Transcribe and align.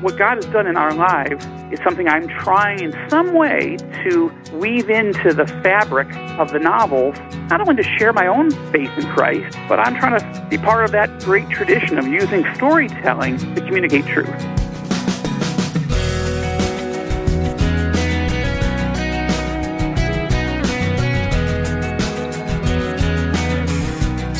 what 0.00 0.16
God 0.16 0.36
has 0.36 0.46
done 0.46 0.66
in 0.66 0.76
our 0.76 0.94
lives 0.94 1.46
is 1.70 1.78
something 1.84 2.08
I'm 2.08 2.26
trying 2.26 2.80
in 2.80 3.10
some 3.10 3.34
way 3.34 3.76
to 4.04 4.32
weave 4.54 4.88
into 4.88 5.34
the 5.34 5.46
fabric 5.62 6.08
of 6.38 6.52
the 6.52 6.58
novels, 6.58 7.16
not 7.50 7.60
only 7.60 7.76
to 7.76 7.82
share 7.82 8.12
my 8.12 8.26
own 8.26 8.50
faith 8.72 8.90
in 8.96 9.06
Christ, 9.08 9.58
but 9.68 9.78
I'm 9.78 9.94
trying 9.96 10.18
to 10.18 10.46
be 10.48 10.56
part 10.56 10.84
of 10.84 10.92
that 10.92 11.20
great 11.20 11.48
tradition 11.50 11.98
of 11.98 12.06
using 12.06 12.46
storytelling 12.54 13.36
to 13.54 13.60
communicate 13.60 14.06
truth. 14.06 14.28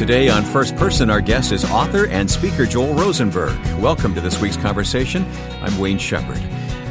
Today 0.01 0.31
on 0.31 0.45
First 0.45 0.77
Person, 0.77 1.11
our 1.11 1.21
guest 1.21 1.53
is 1.53 1.63
author 1.67 2.07
and 2.07 2.29
speaker 2.31 2.65
Joel 2.65 2.95
Rosenberg. 2.95 3.55
Welcome 3.79 4.15
to 4.15 4.21
this 4.23 4.41
week's 4.41 4.57
conversation. 4.57 5.30
I'm 5.63 5.79
Wayne 5.79 5.99
Shepherd. 5.99 6.39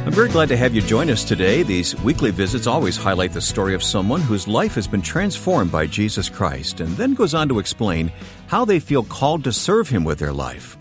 I'm 0.06 0.12
very 0.12 0.28
glad 0.28 0.48
to 0.48 0.56
have 0.56 0.74
you 0.74 0.80
join 0.80 1.10
us 1.10 1.24
today. 1.24 1.64
These 1.64 1.94
weekly 2.02 2.30
visits 2.30 2.68
always 2.68 2.96
highlight 2.96 3.32
the 3.32 3.40
story 3.40 3.74
of 3.74 3.82
someone 3.82 4.20
whose 4.20 4.46
life 4.46 4.76
has 4.76 4.86
been 4.86 5.02
transformed 5.02 5.72
by 5.72 5.86
Jesus 5.86 6.28
Christ 6.28 6.80
and 6.80 6.96
then 6.96 7.14
goes 7.14 7.34
on 7.34 7.48
to 7.48 7.58
explain 7.58 8.12
how 8.46 8.64
they 8.64 8.78
feel 8.78 9.02
called 9.02 9.42
to 9.44 9.52
serve 9.52 9.88
Him 9.88 10.04
with 10.04 10.20
their 10.20 10.32
life. 10.32 10.76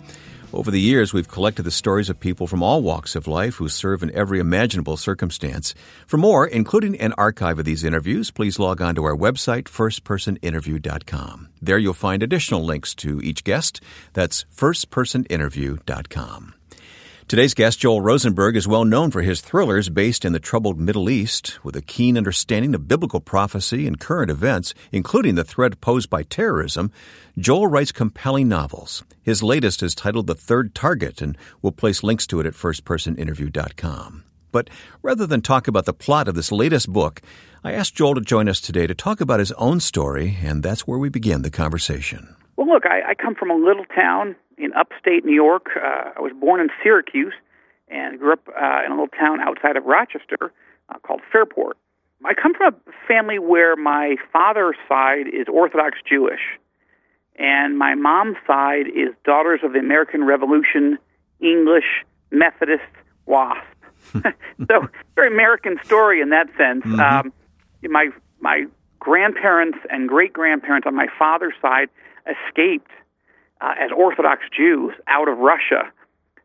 Over 0.53 0.70
the 0.71 0.79
years, 0.79 1.13
we've 1.13 1.27
collected 1.27 1.63
the 1.63 1.71
stories 1.71 2.09
of 2.09 2.20
people 2.20 2.45
from 2.48 2.62
all 2.63 2.81
walks 2.81 3.15
of 3.15 3.27
life 3.27 3.55
who 3.55 3.70
serve 3.70 4.03
in 4.03 4.15
every 4.15 4.40
imaginable 4.40 4.98
circumstance. 4.98 5.73
For 6.07 6.17
more, 6.17 6.48
including 6.48 6.99
an 6.99 7.13
archive 7.13 7.57
of 7.59 7.65
these 7.65 7.84
interviews, 7.84 8.31
please 8.31 8.57
log 8.59 8.81
on 8.81 8.95
to 8.95 9.03
our 9.03 9.15
website, 9.15 9.63
firstpersoninterview.com. 9.63 11.49
There 11.62 11.77
you'll 11.77 11.93
find 11.93 12.23
additional 12.23 12.63
links 12.63 12.93
to 12.95 13.20
each 13.21 13.43
guest. 13.43 13.81
That's 14.13 14.45
firstpersoninterview.com. 14.55 16.53
Today's 17.29 17.53
guest, 17.53 17.77
Joel 17.77 18.01
Rosenberg, 18.01 18.55
is 18.55 18.67
well 18.67 18.85
known 18.85 19.11
for 19.11 19.21
his 19.21 19.39
thrillers 19.39 19.87
based 19.87 20.25
in 20.25 20.33
the 20.33 20.39
troubled 20.39 20.79
Middle 20.79 21.11
East, 21.11 21.63
with 21.63 21.76
a 21.76 21.81
keen 21.84 22.17
understanding 22.17 22.73
of 22.73 22.87
biblical 22.87 23.20
prophecy 23.20 23.85
and 23.85 23.99
current 23.99 24.31
events, 24.31 24.73
including 24.91 25.35
the 25.35 25.43
threat 25.43 25.79
posed 25.79 26.09
by 26.09 26.23
terrorism. 26.23 26.91
Joel 27.37 27.67
writes 27.67 27.91
compelling 27.91 28.48
novels. 28.48 29.04
His 29.21 29.43
latest 29.43 29.84
is 29.84 29.93
titled 29.93 30.26
The 30.26 30.34
Third 30.34 30.73
Target, 30.73 31.21
and 31.21 31.37
we'll 31.62 31.71
place 31.71 32.01
links 32.01 32.26
to 32.26 32.39
it 32.39 32.48
at 32.48 32.54
firstpersoninterview.com. 32.54 34.23
But 34.51 34.71
rather 35.04 35.27
than 35.27 35.41
talk 35.41 35.67
about 35.67 35.85
the 35.85 35.93
plot 35.93 36.27
of 36.27 36.34
this 36.34 36.51
latest 36.51 36.91
book, 36.91 37.21
I 37.63 37.73
asked 37.73 37.93
Joel 37.93 38.15
to 38.15 38.21
join 38.21 38.49
us 38.49 38.59
today 38.59 38.87
to 38.87 38.95
talk 38.95 39.21
about 39.21 39.39
his 39.39 39.51
own 39.51 39.82
story, 39.82 40.39
and 40.41 40.63
that's 40.63 40.87
where 40.87 40.98
we 40.98 41.09
begin 41.09 41.43
the 41.43 41.51
conversation. 41.51 42.35
Well, 42.60 42.68
look, 42.68 42.85
I, 42.85 43.12
I 43.12 43.15
come 43.15 43.35
from 43.35 43.49
a 43.49 43.55
little 43.55 43.85
town 43.85 44.35
in 44.57 44.74
upstate 44.74 45.24
New 45.24 45.34
York. 45.34 45.68
Uh, 45.77 46.12
I 46.18 46.20
was 46.20 46.34
born 46.38 46.60
in 46.60 46.68
Syracuse 46.84 47.32
and 47.88 48.20
grew 48.20 48.34
up 48.34 48.49
uh, 48.49 48.82
in 48.85 48.91
a 48.91 48.96
little 48.96 49.07
town 49.07 49.40
outside 49.40 49.77
of 49.77 49.85
Rochester 49.85 50.51
uh, 50.90 50.99
called 50.99 51.21
Fairport. 51.32 51.77
I 52.26 52.34
come 52.34 52.54
from 52.54 52.74
a 52.74 52.91
family 53.07 53.40
where 53.40 53.77
my 53.77 54.18
father's 54.34 54.76
side 54.90 55.27
is 55.27 55.48
Orthodox 55.48 55.99
Jewish, 56.05 56.41
and 57.38 57.77
my 57.77 57.96
mom's 57.96 58.35
side 58.46 58.88
is 58.88 59.16
Daughters 59.23 59.62
of 59.63 59.71
the 59.71 59.79
American 59.79 60.26
Revolution, 60.26 60.98
English, 61.40 62.04
Methodist, 62.29 62.91
WASP. 63.26 63.63
so, 64.68 64.85
very 65.16 65.34
American 65.34 65.79
story 65.85 66.19
in 66.19 66.31
that 66.31 66.47
sense. 66.57 66.84
Mm-hmm. 66.84 67.00
Um, 67.00 67.34
my 67.84 68.09
my 68.41 68.66
grandparents 69.00 69.78
and 69.90 70.09
great 70.09 70.34
grandparents 70.34 70.85
on 70.85 70.94
my 70.94 71.07
father's 71.18 71.53
side 71.62 71.88
escaped 72.25 72.91
uh, 73.62 73.73
as 73.79 73.91
Orthodox 73.95 74.44
Jews 74.56 74.94
out 75.07 75.28
of 75.28 75.38
Russia. 75.38 75.91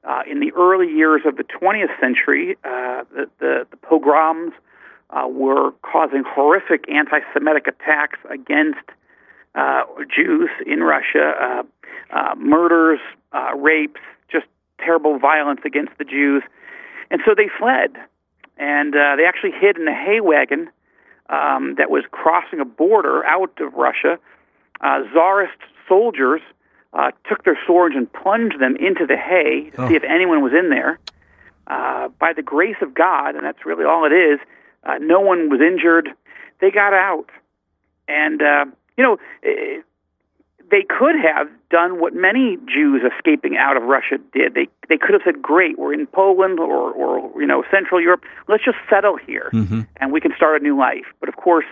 Uh, 0.05 0.23
in 0.31 0.41
the 0.41 0.53
early 0.53 0.93
years 0.93 1.23
of 1.25 1.37
the 1.37 1.45
20th 1.45 1.99
century, 1.99 2.57
uh, 2.65 3.05
the, 3.15 3.31
the, 3.39 3.67
the, 3.71 3.77
pogroms 3.79 4.53
uh, 5.11 5.27
were 5.27 5.73
causing 5.83 6.25
horrific 6.27 6.85
anti 6.91 7.21
Semitic 7.33 7.67
attacks 7.67 8.19
against 8.29 8.85
uh, 9.55 9.85
Jews 10.15 10.51
in 10.67 10.81
Russia, 10.81 11.65
uh, 12.13 12.35
murders, 12.37 13.01
rapes, 13.57 14.01
just 14.31 14.47
terrible 14.79 15.19
violence 15.19 15.61
against 15.65 15.97
the 15.97 16.05
Jews. 16.05 16.43
And 17.11 17.23
so 17.25 17.35
they 17.35 17.49
fled. 17.59 17.97
And 18.59 18.93
they 18.93 19.25
actually 19.27 19.53
hid 19.59 19.79
in 19.79 19.89
a 19.89 19.95
hay 19.95 20.21
wagon 20.21 20.69
um, 21.29 21.77
that 21.79 21.91
was 21.91 22.05
crossing 22.11 22.61
a 22.61 22.65
border 22.65 23.25
out 23.25 23.53
of 23.61 23.73
Russia. 23.75 24.19
Tsarist 24.81 25.59
soldiers 25.89 26.41
uh, 26.93 27.11
took 27.29 27.45
their 27.45 27.59
swords 27.67 27.95
and 27.97 28.11
plunged 28.13 28.61
them 28.61 28.77
into 28.77 29.07
the 29.07 29.17
hay 29.17 29.71
to 29.71 29.83
oh. 29.83 29.89
see 29.89 29.95
if 29.95 30.05
anyone 30.05 30.43
was 30.43 30.53
in 30.53 30.71
there. 30.71 30.99
Uh, 31.67 32.09
by 32.21 32.33
the 32.33 32.43
grace 32.43 32.77
of 32.83 32.93
God, 32.93 33.35
and 33.35 33.45
that's 33.45 33.65
really 33.65 33.85
all 33.85 34.05
it 34.05 34.13
is, 34.13 34.39
uh, 34.85 34.99
no 35.01 35.21
one 35.21 35.49
was 35.49 35.61
injured. 35.61 36.11
They 36.61 36.71
got 36.71 36.93
out. 36.93 37.31
And, 38.07 38.43
uh, 38.43 38.67
you 38.99 39.03
know, 39.03 39.19
eh, 39.43 39.81
they 40.71 40.83
could 40.83 41.15
have 41.17 41.49
done 41.71 42.01
what 42.01 42.15
many 42.15 42.59
Jews 42.67 43.03
escaping 43.03 43.57
out 43.57 43.77
of 43.77 43.85
Russia 43.85 44.19
did. 44.33 44.55
They 44.55 44.69
they 44.89 44.97
could 44.97 45.13
have 45.13 45.23
said, 45.25 45.43
"Great, 45.43 45.79
we're 45.79 45.93
in 45.93 46.07
Poland 46.07 46.59
or 46.59 46.91
or 46.91 47.41
you 47.41 47.47
know 47.47 47.65
Central 47.71 48.01
Europe. 48.01 48.25
Let's 48.49 48.65
just 48.65 48.79
settle 48.89 49.17
here, 49.17 49.51
mm-hmm. 49.53 49.83
and 49.99 50.13
we 50.13 50.21
can 50.21 50.33
start 50.37 50.61
a 50.61 50.65
new 50.65 50.77
life." 50.77 51.07
But 51.21 51.29
of 51.29 51.37
course, 51.37 51.67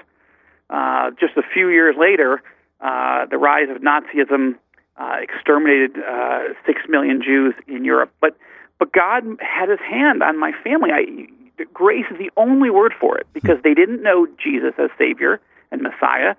uh, 0.71 1.11
just 1.19 1.37
a 1.37 1.43
few 1.43 1.69
years 1.69 1.97
later, 1.99 2.43
uh, 2.83 3.27
the 3.27 3.39
rise 3.39 3.69
of 3.71 3.81
Nazism 3.81 4.57
uh, 4.97 5.17
exterminated 5.21 5.97
uh, 5.99 6.41
six 6.67 6.83
million 6.89 7.23
Jews 7.23 7.55
in 7.67 7.85
Europe. 7.85 8.13
But 8.21 8.37
but 8.79 8.93
God 8.93 9.23
had 9.41 9.69
His 9.69 9.79
hand 9.81 10.23
on 10.23 10.39
my 10.39 10.53
family. 10.65 10.91
I, 10.93 11.65
grace 11.73 12.07
is 12.11 12.19
the 12.19 12.31
only 12.37 12.71
word 12.71 12.93
for 12.99 13.17
it 13.17 13.27
because 13.33 13.59
they 13.63 13.75
didn't 13.75 14.03
know 14.03 14.27
Jesus 14.43 14.75
as 14.79 14.91
Savior 14.99 15.41
and 15.71 15.83
Messiah. 15.83 16.35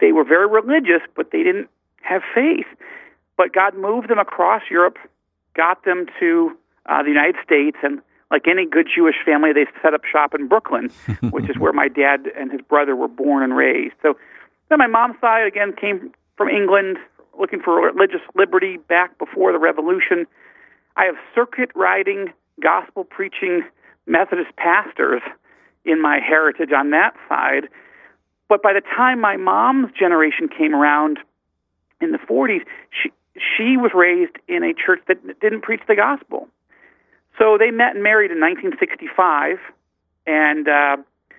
They 0.00 0.12
were 0.12 0.24
very 0.24 0.46
religious, 0.46 1.02
but 1.16 1.32
they 1.32 1.42
didn't 1.42 1.68
have 2.02 2.22
faith. 2.34 2.66
But 3.36 3.52
God 3.52 3.74
moved 3.76 4.08
them 4.08 4.18
across 4.18 4.62
Europe, 4.70 4.98
got 5.54 5.84
them 5.84 6.06
to 6.20 6.56
uh, 6.86 7.02
the 7.02 7.08
United 7.08 7.36
States, 7.44 7.76
and 7.82 8.00
like 8.30 8.46
any 8.46 8.66
good 8.66 8.86
Jewish 8.94 9.16
family, 9.24 9.52
they 9.52 9.66
set 9.82 9.94
up 9.94 10.04
shop 10.04 10.34
in 10.34 10.48
Brooklyn, 10.48 10.90
which 11.30 11.48
is 11.48 11.56
where 11.58 11.72
my 11.72 11.88
dad 11.88 12.30
and 12.38 12.52
his 12.52 12.60
brother 12.60 12.94
were 12.94 13.08
born 13.08 13.42
and 13.42 13.56
raised. 13.56 13.94
So 14.02 14.16
then 14.68 14.78
my 14.78 14.86
mom's 14.86 15.16
side 15.20 15.46
again 15.46 15.72
came 15.72 16.12
from 16.36 16.48
England, 16.48 16.98
looking 17.38 17.60
for 17.60 17.80
religious 17.80 18.20
liberty 18.34 18.76
back 18.76 19.18
before 19.18 19.52
the 19.52 19.58
revolution. 19.58 20.26
I 20.96 21.04
have 21.04 21.16
circuit 21.34 21.70
riding, 21.74 22.32
gospel 22.60 23.04
preaching 23.04 23.62
Methodist 24.06 24.54
pastors 24.56 25.22
in 25.84 26.00
my 26.00 26.18
heritage 26.18 26.70
on 26.76 26.90
that 26.90 27.14
side. 27.28 27.68
But 28.48 28.62
by 28.62 28.72
the 28.72 28.80
time 28.80 29.20
my 29.20 29.36
mom's 29.36 29.92
generation 29.92 30.48
came 30.48 30.74
around 30.74 31.18
in 32.00 32.12
the 32.12 32.18
40s, 32.18 32.64
she, 32.90 33.10
she 33.34 33.76
was 33.76 33.92
raised 33.94 34.36
in 34.48 34.64
a 34.64 34.72
church 34.72 35.00
that 35.08 35.40
didn't 35.40 35.62
preach 35.62 35.82
the 35.86 35.94
gospel. 35.94 36.48
So 37.38 37.56
they 37.58 37.70
met 37.70 37.94
and 37.94 38.02
married 38.02 38.30
in 38.30 38.40
1965, 38.40 39.58
and 40.26 40.68
uh, 40.68 40.96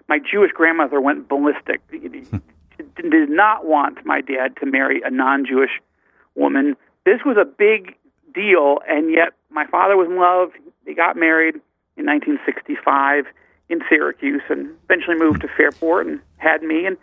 my 0.07 0.19
Jewish 0.19 0.51
grandmother 0.51 1.01
went 1.01 1.27
ballistic. 1.27 1.81
did 3.01 3.29
not 3.29 3.65
want 3.65 4.05
my 4.05 4.21
dad 4.21 4.55
to 4.59 4.65
marry 4.65 5.01
a 5.03 5.09
non-Jewish 5.09 5.81
woman. 6.35 6.75
This 7.05 7.19
was 7.25 7.37
a 7.39 7.45
big 7.45 7.95
deal, 8.33 8.79
and 8.87 9.11
yet 9.11 9.33
my 9.49 9.65
father 9.67 9.97
was 9.97 10.07
in 10.09 10.17
love. 10.17 10.49
They 10.85 10.93
got 10.93 11.15
married 11.15 11.55
in 11.97 12.05
1965 12.05 13.25
in 13.69 13.81
Syracuse, 13.87 14.41
and 14.49 14.71
eventually 14.85 15.17
moved 15.17 15.41
to 15.41 15.47
Fairport 15.55 16.07
and 16.07 16.19
had 16.37 16.63
me, 16.63 16.85
and 16.85 16.97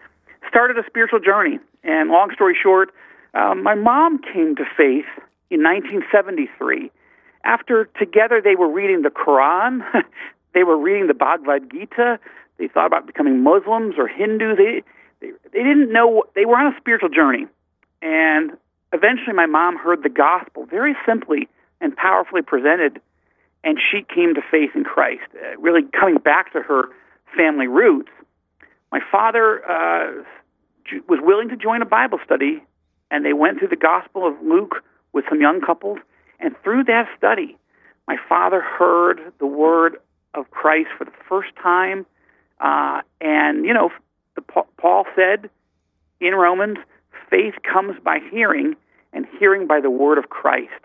started 0.48 0.78
a 0.78 0.86
spiritual 0.86 1.20
journey. 1.20 1.58
And 1.84 2.10
long 2.10 2.32
story 2.34 2.56
short, 2.60 2.92
um, 3.34 3.62
my 3.62 3.74
mom 3.74 4.18
came 4.18 4.56
to 4.56 4.64
faith 4.76 5.06
in 5.50 5.62
1973. 5.62 6.90
After 7.44 7.88
together 7.98 8.40
they 8.42 8.56
were 8.56 8.70
reading 8.70 9.02
the 9.02 9.10
Quran, 9.10 9.82
they 10.54 10.64
were 10.64 10.76
reading 10.76 11.06
the 11.06 11.14
Bhagavad 11.14 11.70
Gita. 11.70 12.18
They 12.58 12.68
thought 12.68 12.86
about 12.86 13.06
becoming 13.06 13.42
Muslims 13.42 13.94
or 13.98 14.08
Hindus. 14.08 14.56
They 14.56 14.82
they, 15.20 15.30
they 15.52 15.62
didn't 15.62 15.92
know 15.92 16.24
they 16.34 16.44
were 16.44 16.56
on 16.56 16.72
a 16.72 16.76
spiritual 16.78 17.08
journey, 17.08 17.46
and 18.02 18.52
eventually 18.92 19.34
my 19.34 19.46
mom 19.46 19.76
heard 19.76 20.02
the 20.02 20.08
gospel 20.08 20.66
very 20.66 20.96
simply 21.06 21.48
and 21.80 21.96
powerfully 21.96 22.42
presented, 22.42 23.00
and 23.64 23.78
she 23.78 24.02
came 24.02 24.34
to 24.34 24.42
faith 24.50 24.70
in 24.74 24.84
Christ, 24.84 25.24
uh, 25.34 25.58
really 25.58 25.82
coming 25.98 26.16
back 26.18 26.52
to 26.52 26.60
her 26.60 26.84
family 27.36 27.66
roots. 27.66 28.10
My 28.92 29.00
father 29.10 29.62
uh, 29.68 30.24
was 31.08 31.18
willing 31.22 31.48
to 31.48 31.56
join 31.56 31.82
a 31.82 31.86
Bible 31.86 32.18
study, 32.24 32.62
and 33.10 33.24
they 33.24 33.32
went 33.32 33.58
through 33.58 33.68
the 33.68 33.76
Gospel 33.76 34.26
of 34.26 34.34
Luke 34.42 34.82
with 35.12 35.24
some 35.28 35.40
young 35.40 35.60
couples, 35.60 35.98
and 36.40 36.54
through 36.62 36.84
that 36.84 37.08
study, 37.16 37.56
my 38.06 38.16
father 38.28 38.60
heard 38.60 39.20
the 39.38 39.46
word 39.46 39.96
of 40.34 40.50
Christ 40.50 40.88
for 40.96 41.04
the 41.04 41.12
first 41.28 41.48
time, 41.60 42.06
uh, 42.60 43.00
and 43.20 43.64
you 43.64 43.74
know, 43.74 43.90
the, 44.36 44.42
Paul 44.86 45.04
said 45.16 45.50
in 46.20 46.36
Romans, 46.36 46.78
faith 47.28 47.54
comes 47.64 47.96
by 48.04 48.20
hearing, 48.30 48.76
and 49.12 49.26
hearing 49.36 49.66
by 49.66 49.80
the 49.80 49.90
word 49.90 50.16
of 50.16 50.28
Christ. 50.28 50.80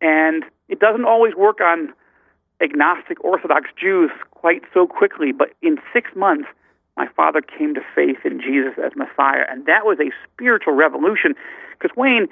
And 0.00 0.44
it 0.68 0.78
doesn't 0.78 1.04
always 1.04 1.34
work 1.34 1.60
on 1.60 1.92
agnostic 2.60 3.24
Orthodox 3.24 3.70
Jews 3.76 4.12
quite 4.30 4.62
so 4.72 4.86
quickly, 4.86 5.32
but 5.32 5.48
in 5.62 5.78
six 5.92 6.10
months, 6.14 6.46
my 6.96 7.08
father 7.16 7.40
came 7.40 7.74
to 7.74 7.80
faith 7.92 8.18
in 8.24 8.40
Jesus 8.40 8.74
as 8.78 8.92
Messiah, 8.94 9.46
and 9.50 9.66
that 9.66 9.84
was 9.84 9.98
a 9.98 10.12
spiritual 10.32 10.74
revolution. 10.74 11.34
Because 11.72 11.96
Wayne, 11.96 12.28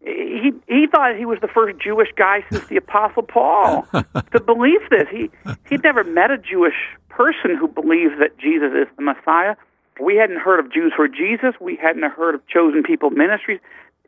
he 0.00 0.52
he 0.68 0.86
thought 0.86 1.16
he 1.18 1.26
was 1.26 1.38
the 1.42 1.48
first 1.48 1.78
Jewish 1.78 2.08
guy 2.16 2.46
since 2.50 2.64
the 2.68 2.78
Apostle 2.78 3.24
Paul 3.24 3.86
to 3.92 4.40
believe 4.40 4.80
this. 4.88 5.06
He 5.10 5.28
he'd 5.68 5.82
never 5.82 6.02
met 6.02 6.30
a 6.30 6.38
Jewish 6.38 6.96
person 7.10 7.58
who 7.60 7.68
believes 7.68 8.14
that 8.18 8.38
Jesus 8.38 8.72
is 8.72 8.88
the 8.96 9.02
Messiah. 9.02 9.54
We 9.98 10.16
hadn't 10.16 10.38
heard 10.38 10.60
of 10.60 10.72
Jews 10.72 10.92
for 10.94 11.08
Jesus. 11.08 11.54
We 11.60 11.76
hadn't 11.76 12.02
heard 12.12 12.34
of 12.34 12.46
chosen 12.46 12.82
people 12.82 13.10
ministries. 13.10 13.60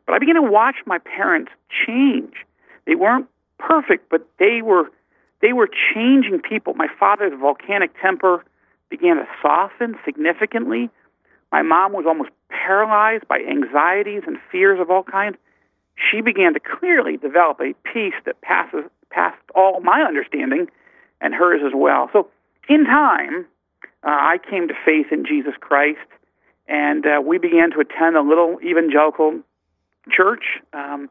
But 0.05 0.15
I 0.15 0.19
began 0.19 0.35
to 0.35 0.41
watch 0.41 0.77
my 0.85 0.97
parents 0.99 1.51
change. 1.85 2.33
They 2.85 2.95
weren't 2.95 3.27
perfect, 3.57 4.09
but 4.09 4.27
they 4.39 4.61
were 4.61 4.89
they 5.41 5.53
were 5.53 5.67
changing 5.93 6.39
people. 6.39 6.73
My 6.73 6.87
father's 6.99 7.33
volcanic 7.37 7.91
temper 8.01 8.45
began 8.89 9.17
to 9.17 9.27
soften 9.41 9.95
significantly. 10.05 10.89
My 11.51 11.61
mom 11.61 11.91
was 11.91 12.05
almost 12.07 12.29
paralyzed 12.49 13.27
by 13.27 13.39
anxieties 13.39 14.23
and 14.25 14.37
fears 14.51 14.79
of 14.79 14.89
all 14.89 15.03
kinds. 15.03 15.37
She 15.95 16.21
began 16.21 16.53
to 16.53 16.59
clearly 16.59 17.17
develop 17.17 17.59
a 17.59 17.73
peace 17.83 18.15
that 18.25 18.39
passes 18.41 18.85
past 19.09 19.37
all 19.53 19.79
my 19.81 20.01
understanding 20.01 20.67
and 21.21 21.33
hers 21.33 21.61
as 21.65 21.73
well. 21.75 22.09
So, 22.13 22.29
in 22.69 22.85
time, 22.85 23.45
uh, 24.03 24.09
I 24.09 24.37
came 24.49 24.67
to 24.67 24.73
faith 24.85 25.07
in 25.11 25.25
Jesus 25.25 25.53
Christ, 25.59 25.99
and 26.67 27.05
uh, 27.05 27.21
we 27.21 27.37
began 27.37 27.71
to 27.71 27.79
attend 27.79 28.15
a 28.15 28.21
little 28.21 28.57
evangelical 28.61 29.41
church. 30.11 30.43
Um, 30.73 31.09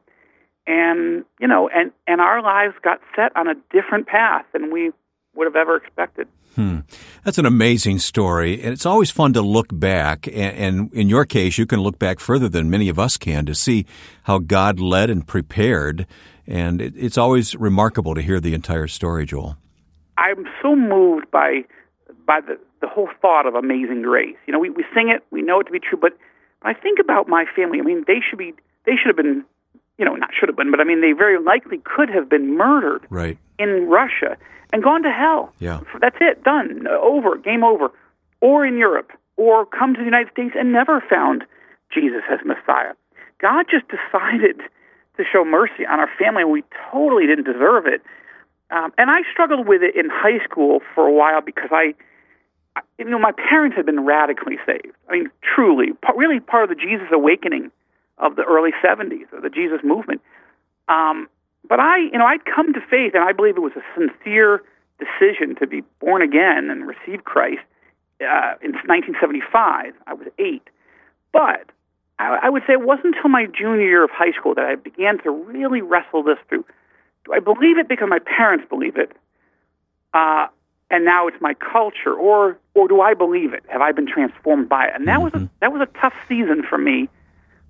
and 0.66 1.24
you 1.40 1.48
know, 1.48 1.68
and 1.68 1.92
and 2.06 2.20
our 2.20 2.42
lives 2.42 2.74
got 2.82 3.00
set 3.16 3.36
on 3.36 3.48
a 3.48 3.54
different 3.72 4.06
path 4.06 4.44
than 4.52 4.72
we 4.72 4.92
would 5.34 5.46
have 5.46 5.56
ever 5.56 5.76
expected. 5.76 6.28
Hmm. 6.54 6.80
That's 7.24 7.38
an 7.38 7.46
amazing 7.46 7.98
story, 7.98 8.60
and 8.60 8.72
it's 8.72 8.84
always 8.84 9.10
fun 9.10 9.32
to 9.32 9.40
look 9.40 9.68
back. 9.72 10.26
And, 10.26 10.36
and, 10.36 10.92
in 10.92 11.08
your 11.08 11.24
case, 11.24 11.56
you 11.56 11.64
can 11.64 11.80
look 11.80 11.98
back 11.98 12.20
further 12.20 12.48
than 12.48 12.68
many 12.68 12.90
of 12.90 12.98
us 12.98 13.16
can 13.16 13.46
to 13.46 13.54
see 13.54 13.86
how 14.24 14.38
God 14.38 14.78
led 14.78 15.08
and 15.08 15.26
prepared. 15.26 16.06
And 16.46 16.82
it, 16.82 16.92
it's 16.94 17.16
always 17.16 17.56
remarkable 17.56 18.14
to 18.14 18.20
hear 18.20 18.38
the 18.38 18.52
entire 18.52 18.86
story, 18.86 19.24
Joel. 19.24 19.56
I'm 20.18 20.44
so 20.60 20.76
moved 20.76 21.30
by 21.30 21.64
by 22.32 22.40
the 22.40 22.58
the 22.80 22.88
whole 22.88 23.08
thought 23.20 23.46
of 23.46 23.54
Amazing 23.54 24.02
Grace. 24.02 24.36
You 24.46 24.52
know, 24.52 24.58
we 24.58 24.70
we 24.70 24.84
sing 24.94 25.08
it, 25.08 25.22
we 25.30 25.42
know 25.42 25.60
it 25.60 25.64
to 25.64 25.72
be 25.72 25.78
true, 25.78 25.98
but 26.00 26.12
when 26.62 26.74
I 26.74 26.78
think 26.78 26.98
about 26.98 27.28
my 27.28 27.44
family. 27.54 27.78
I 27.78 27.82
mean, 27.82 28.04
they 28.06 28.20
should 28.26 28.38
be 28.38 28.54
they 28.86 28.92
should 28.96 29.08
have 29.08 29.16
been 29.16 29.44
you 29.98 30.04
know, 30.06 30.14
not 30.14 30.30
should 30.38 30.48
have 30.48 30.56
been, 30.56 30.70
but 30.70 30.80
I 30.80 30.84
mean, 30.84 31.00
they 31.00 31.12
very 31.12 31.38
likely 31.38 31.78
could 31.84 32.08
have 32.08 32.28
been 32.28 32.56
murdered 32.56 33.06
right. 33.10 33.38
in 33.58 33.88
Russia 33.88 34.36
and 34.72 34.82
gone 34.82 35.02
to 35.02 35.10
hell. 35.10 35.52
Yeah. 35.58 35.80
That's 36.00 36.16
it, 36.20 36.42
done, 36.42 36.86
over, 36.88 37.36
game 37.36 37.62
over. 37.62 37.92
Or 38.40 38.66
in 38.66 38.78
Europe, 38.78 39.12
or 39.36 39.66
come 39.66 39.94
to 39.94 40.00
the 40.00 40.04
United 40.04 40.32
States 40.32 40.54
and 40.58 40.72
never 40.72 41.04
found 41.08 41.44
Jesus 41.94 42.22
as 42.30 42.40
Messiah. 42.44 42.94
God 43.40 43.66
just 43.70 43.84
decided 43.86 44.62
to 45.18 45.24
show 45.30 45.44
mercy 45.44 45.86
on 45.88 46.00
our 46.00 46.10
family, 46.18 46.42
and 46.42 46.50
we 46.50 46.64
totally 46.90 47.26
didn't 47.26 47.44
deserve 47.44 47.86
it. 47.86 48.02
Um, 48.72 48.92
and 48.96 49.10
I 49.10 49.20
struggled 49.30 49.68
with 49.68 49.82
it 49.82 49.94
in 49.94 50.08
high 50.10 50.42
school 50.42 50.80
for 50.94 51.06
a 51.06 51.12
while 51.12 51.42
because 51.42 51.68
I, 51.70 51.94
you 52.98 53.04
know, 53.04 53.18
my 53.18 53.32
parents 53.32 53.76
had 53.76 53.86
been 53.86 54.04
radically 54.04 54.58
saved. 54.66 54.94
I 55.08 55.12
mean, 55.12 55.30
truly, 55.42 55.92
really 56.16 56.40
part 56.40 56.64
of 56.64 56.68
the 56.70 56.74
Jesus 56.74 57.08
awakening 57.12 57.70
of 58.18 58.36
the 58.36 58.42
early 58.42 58.70
70s, 58.84 59.32
of 59.32 59.42
the 59.42 59.50
Jesus 59.50 59.80
movement. 59.82 60.20
Um, 60.88 61.28
but 61.68 61.80
I, 61.80 61.98
you 61.98 62.18
know, 62.18 62.26
I'd 62.26 62.44
come 62.44 62.72
to 62.72 62.80
faith, 62.80 63.12
and 63.14 63.24
I 63.24 63.32
believe 63.32 63.56
it 63.56 63.60
was 63.60 63.72
a 63.76 63.82
sincere 63.98 64.62
decision 64.98 65.56
to 65.56 65.66
be 65.66 65.82
born 66.00 66.22
again 66.22 66.70
and 66.70 66.86
receive 66.86 67.24
Christ 67.24 67.62
uh, 68.20 68.54
in 68.62 68.72
1975. 68.86 69.94
I 70.06 70.14
was 70.14 70.28
eight. 70.38 70.68
But 71.32 71.70
I, 72.18 72.38
I 72.44 72.50
would 72.50 72.62
say 72.66 72.74
it 72.74 72.82
wasn't 72.82 73.16
until 73.16 73.30
my 73.30 73.46
junior 73.46 73.86
year 73.86 74.04
of 74.04 74.10
high 74.10 74.32
school 74.32 74.54
that 74.54 74.64
I 74.64 74.76
began 74.76 75.18
to 75.22 75.30
really 75.30 75.80
wrestle 75.80 76.22
this 76.22 76.38
through. 76.48 76.64
Do 77.24 77.32
I 77.32 77.40
believe 77.40 77.78
it 77.78 77.88
because 77.88 78.08
my 78.08 78.18
parents 78.18 78.64
believe 78.68 78.96
it? 78.96 79.12
Uh, 80.14 80.48
and 80.92 81.04
now 81.04 81.26
it's 81.26 81.40
my 81.40 81.54
culture, 81.54 82.14
or 82.14 82.56
or 82.74 82.86
do 82.86 83.00
I 83.00 83.14
believe 83.14 83.52
it? 83.52 83.64
Have 83.68 83.80
I 83.80 83.90
been 83.90 84.06
transformed 84.06 84.68
by 84.68 84.86
it? 84.86 84.92
And 84.94 85.08
that 85.08 85.14
mm-hmm. 85.16 85.24
was 85.24 85.32
a, 85.34 85.36
mm-hmm. 85.38 85.54
that 85.60 85.72
was 85.72 85.82
a 85.82 85.98
tough 86.00 86.14
season 86.28 86.62
for 86.62 86.78
me 86.78 87.08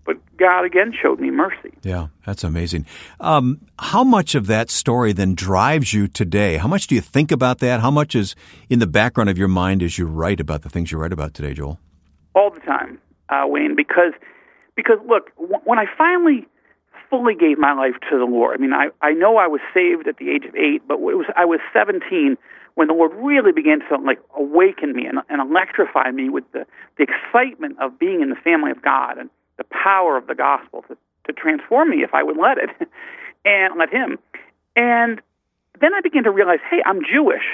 but 0.04 0.16
God 0.36 0.64
again 0.64 0.92
showed 1.00 1.20
me 1.20 1.30
mercy. 1.30 1.72
Yeah, 1.82 2.08
that's 2.26 2.44
amazing. 2.44 2.86
Um, 3.20 3.60
how 3.78 4.02
much 4.02 4.34
of 4.34 4.46
that 4.46 4.70
story 4.70 5.12
then 5.12 5.34
drives 5.34 5.92
you 5.92 6.08
today? 6.08 6.56
How 6.56 6.68
much 6.68 6.86
do 6.86 6.94
you 6.94 7.00
think 7.00 7.30
about 7.30 7.58
that? 7.60 7.80
How 7.80 7.90
much 7.90 8.14
is 8.14 8.34
in 8.68 8.78
the 8.78 8.86
background 8.86 9.30
of 9.30 9.38
your 9.38 9.48
mind 9.48 9.82
as 9.82 9.98
you 9.98 10.06
write 10.06 10.40
about 10.40 10.62
the 10.62 10.68
things 10.68 10.90
you 10.90 10.98
write 10.98 11.12
about 11.12 11.34
today, 11.34 11.54
Joel? 11.54 11.78
All 12.34 12.50
the 12.50 12.60
time, 12.60 12.98
uh, 13.28 13.44
Wayne. 13.46 13.76
Because 13.76 14.12
because 14.74 14.98
look, 15.06 15.34
w- 15.36 15.60
when 15.64 15.78
I 15.78 15.84
finally 15.96 16.46
fully 17.08 17.34
gave 17.34 17.58
my 17.58 17.72
life 17.72 17.94
to 18.10 18.18
the 18.18 18.24
Lord, 18.24 18.58
I 18.58 18.60
mean, 18.60 18.72
I 18.72 18.88
I 19.00 19.12
know 19.12 19.36
I 19.36 19.46
was 19.46 19.60
saved 19.72 20.08
at 20.08 20.16
the 20.16 20.30
age 20.30 20.44
of 20.46 20.56
eight, 20.56 20.82
but 20.88 20.94
it 20.94 21.16
was 21.16 21.26
I 21.36 21.44
was 21.44 21.60
seventeen 21.72 22.36
when 22.74 22.88
the 22.88 22.94
Lord 22.94 23.12
really 23.14 23.52
began 23.52 23.80
to 23.88 23.96
like 23.98 24.20
awaken 24.36 24.94
me 24.94 25.06
and, 25.06 25.18
and 25.28 25.40
electrify 25.40 26.10
me 26.10 26.28
with 26.28 26.44
the 26.52 26.66
the 26.98 27.04
excitement 27.04 27.76
of 27.80 27.98
being 27.98 28.22
in 28.22 28.30
the 28.30 28.36
family 28.36 28.70
of 28.70 28.82
God 28.82 29.18
and 29.18 29.30
the 29.58 29.64
power 29.64 30.16
of 30.16 30.26
the 30.26 30.34
gospel 30.34 30.84
to, 30.88 30.96
to 31.26 31.32
transform 31.32 31.90
me 31.90 32.02
if 32.02 32.14
I 32.14 32.22
would 32.22 32.36
let 32.36 32.58
it 32.58 32.70
and 33.44 33.78
let 33.78 33.90
Him. 33.90 34.18
And 34.76 35.20
then 35.80 35.94
I 35.94 36.00
began 36.00 36.24
to 36.24 36.30
realize, 36.30 36.60
hey, 36.68 36.82
I'm 36.86 37.02
Jewish. 37.04 37.44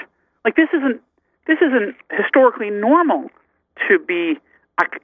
Like 0.44 0.56
this 0.56 0.68
isn't 0.72 1.00
this 1.46 1.58
isn't 1.62 1.96
historically 2.12 2.70
normal 2.70 3.30
to 3.88 3.98
be 3.98 4.38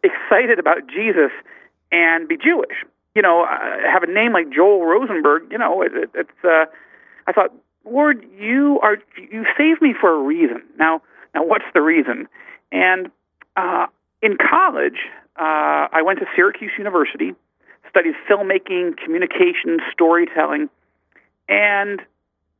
excited 0.03 0.59
about 0.59 0.87
Jesus 0.87 1.31
and 1.91 2.29
be 2.29 2.37
Jewish. 2.37 2.85
You 3.15 3.23
know, 3.23 3.47
have 3.87 4.03
a 4.03 4.07
name 4.07 4.33
like 4.33 4.51
Joel 4.51 4.85
Rosenberg. 4.85 5.51
You 5.51 5.59
know, 5.59 5.83
it, 5.83 5.93
it, 5.95 6.11
it's. 6.15 6.45
Uh, 6.45 6.67
I 7.27 7.33
thought, 7.33 7.55
Lord, 7.85 8.25
you 8.39 8.81
are 8.83 8.97
you 9.17 9.45
saved 9.57 9.83
me 9.83 9.95
for 9.99 10.15
a 10.15 10.23
reason. 10.23 10.63
Now, 10.79 11.03
now, 11.35 11.45
what's 11.45 11.65
the 11.75 11.83
reason? 11.83 12.29
And 12.73 13.11
uh, 13.57 13.87
in 14.23 14.37
college, 14.39 14.99
uh, 15.37 15.89
I 15.93 16.03
went 16.03 16.21
to 16.21 16.27
Syracuse 16.35 16.73
University, 16.79 17.35
studied 17.91 18.15
filmmaking, 18.29 18.97
communication, 18.97 19.79
storytelling, 19.93 20.69
and 21.49 22.01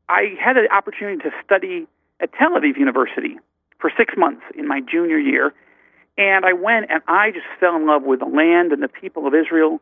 I 0.09 0.35
had 0.43 0.55
the 0.55 0.69
opportunity 0.75 1.23
to 1.23 1.31
study 1.45 1.87
at 2.21 2.31
Tel 2.35 2.51
Aviv 2.51 2.77
University 2.77 3.39
for 3.79 3.91
six 3.97 4.15
months 4.17 4.43
in 4.57 4.69
my 4.69 4.81
junior 4.81 5.19
year. 5.19 5.55
And 6.17 6.45
I 6.45 6.53
went 6.53 6.87
and 6.91 7.03
I 7.09 7.31
just 7.31 7.47
fell 7.59 7.77
in 7.77 7.87
love 7.87 8.03
with 8.03 8.21
the 8.21 8.27
land 8.27 8.73
and 8.73 8.83
the 8.83 8.89
people 8.89 9.27
of 9.27 9.35
Israel. 9.35 9.81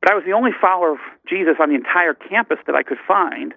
But 0.00 0.12
I 0.12 0.14
was 0.14 0.24
the 0.24 0.32
only 0.32 0.50
follower 0.60 0.92
of 0.92 0.98
Jesus 1.28 1.56
on 1.60 1.68
the 1.68 1.74
entire 1.74 2.14
campus 2.14 2.58
that 2.66 2.74
I 2.74 2.82
could 2.82 2.98
find. 3.06 3.54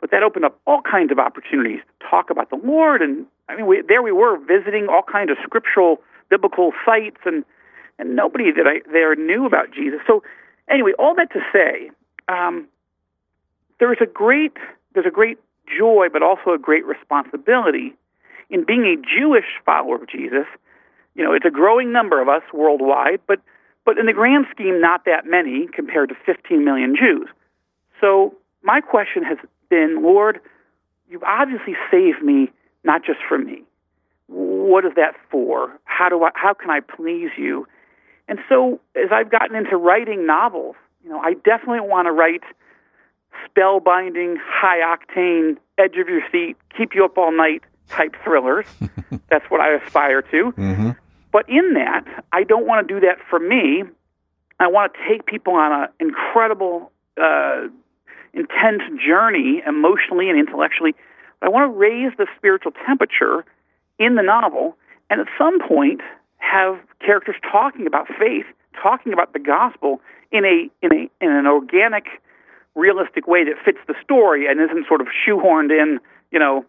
But 0.00 0.10
that 0.10 0.22
opened 0.22 0.44
up 0.44 0.60
all 0.66 0.82
kinds 0.82 1.10
of 1.10 1.18
opportunities 1.18 1.80
to 1.80 2.08
talk 2.08 2.30
about 2.30 2.50
the 2.50 2.60
Lord. 2.62 3.00
And 3.02 3.26
I 3.48 3.56
mean, 3.56 3.66
we, 3.66 3.82
there 3.86 4.02
we 4.02 4.12
were 4.12 4.36
visiting 4.38 4.88
all 4.90 5.02
kinds 5.02 5.30
of 5.30 5.38
scriptural, 5.42 6.00
biblical 6.28 6.72
sites 6.84 7.20
and 7.24 7.44
and 7.98 8.14
nobody 8.14 8.52
that 8.52 8.66
I 8.66 8.80
there 8.90 9.14
knew 9.14 9.46
about 9.46 9.72
Jesus. 9.72 10.00
So 10.06 10.22
anyway, 10.68 10.92
all 10.98 11.14
that 11.14 11.32
to 11.32 11.40
say, 11.52 11.90
um, 12.28 12.68
there 13.80 13.92
is 13.92 13.98
a 14.02 14.06
great 14.06 14.56
there's 14.94 15.06
a 15.06 15.10
great 15.10 15.38
joy, 15.66 16.08
but 16.12 16.22
also 16.22 16.52
a 16.52 16.58
great 16.58 16.84
responsibility 16.86 17.94
in 18.50 18.64
being 18.64 18.84
a 18.84 18.96
Jewish 19.18 19.46
follower 19.64 19.96
of 19.96 20.08
Jesus. 20.08 20.46
You 21.14 21.24
know, 21.24 21.32
it's 21.32 21.44
a 21.44 21.50
growing 21.50 21.92
number 21.92 22.20
of 22.20 22.28
us 22.28 22.42
worldwide, 22.52 23.20
but 23.26 23.40
but 23.84 23.98
in 23.98 24.06
the 24.06 24.12
grand 24.12 24.46
scheme, 24.50 24.80
not 24.80 25.04
that 25.04 25.26
many 25.26 25.68
compared 25.72 26.08
to 26.08 26.16
15 26.26 26.64
million 26.64 26.96
Jews. 26.96 27.28
So 28.00 28.34
my 28.62 28.80
question 28.80 29.22
has 29.22 29.38
been, 29.68 30.02
Lord, 30.02 30.40
you've 31.08 31.22
obviously 31.22 31.74
saved 31.90 32.22
me 32.22 32.50
not 32.84 33.04
just 33.04 33.18
for 33.28 33.38
me. 33.38 33.62
What 34.28 34.84
is 34.84 34.92
that 34.96 35.14
for? 35.30 35.78
How 35.84 36.08
do 36.08 36.24
I? 36.24 36.30
How 36.34 36.54
can 36.54 36.70
I 36.70 36.80
please 36.80 37.30
you? 37.36 37.66
And 38.28 38.40
so, 38.48 38.80
as 38.96 39.10
I've 39.12 39.30
gotten 39.30 39.56
into 39.56 39.76
writing 39.76 40.26
novels, 40.26 40.74
you 41.04 41.10
know, 41.10 41.20
I 41.20 41.34
definitely 41.34 41.80
want 41.80 42.06
to 42.06 42.12
write 42.12 42.42
spellbinding, 43.48 44.36
high 44.44 44.80
octane, 44.80 45.56
edge 45.78 45.96
of 45.96 46.08
your 46.08 46.22
seat, 46.32 46.56
keep 46.76 46.94
you 46.94 47.04
up 47.04 47.16
all 47.18 47.30
night 47.30 47.62
type 47.88 48.16
thrillers. 48.24 48.66
That's 49.30 49.44
what 49.48 49.60
I 49.60 49.74
aspire 49.74 50.22
to. 50.22 50.52
Mm-hmm. 50.52 50.90
But 51.32 51.48
in 51.48 51.74
that, 51.74 52.04
I 52.32 52.44
don't 52.44 52.66
want 52.66 52.86
to 52.86 52.94
do 52.94 53.00
that 53.06 53.18
for 53.28 53.38
me. 53.38 53.84
I 54.58 54.68
want 54.68 54.94
to 54.94 54.98
take 55.08 55.26
people 55.26 55.54
on 55.54 55.82
an 55.82 55.88
incredible, 56.00 56.90
uh, 57.20 57.68
intense 58.36 58.82
journey, 59.04 59.62
emotionally 59.66 60.28
and 60.28 60.38
intellectually. 60.38 60.94
I 61.42 61.48
want 61.48 61.72
to 61.72 61.76
raise 61.76 62.12
the 62.16 62.26
spiritual 62.36 62.72
temperature 62.86 63.44
in 63.98 64.14
the 64.14 64.22
novel, 64.22 64.76
and 65.10 65.20
at 65.20 65.26
some 65.38 65.58
point, 65.66 66.00
have 66.38 66.78
characters 67.00 67.36
talking 67.50 67.86
about 67.86 68.06
faith, 68.08 68.46
talking 68.80 69.12
about 69.12 69.32
the 69.32 69.38
gospel 69.38 70.00
in 70.30 70.44
a 70.44 70.68
in 70.84 70.92
a 70.92 71.24
in 71.24 71.30
an 71.30 71.46
organic 71.46 72.06
realistic 72.74 73.26
way 73.26 73.42
that 73.44 73.54
fits 73.64 73.78
the 73.88 73.94
story 74.04 74.46
and 74.46 74.60
isn't 74.60 74.86
sort 74.86 75.00
of 75.00 75.08
shoehorned 75.08 75.70
in. 75.70 75.98
You 76.30 76.38
know, 76.38 76.64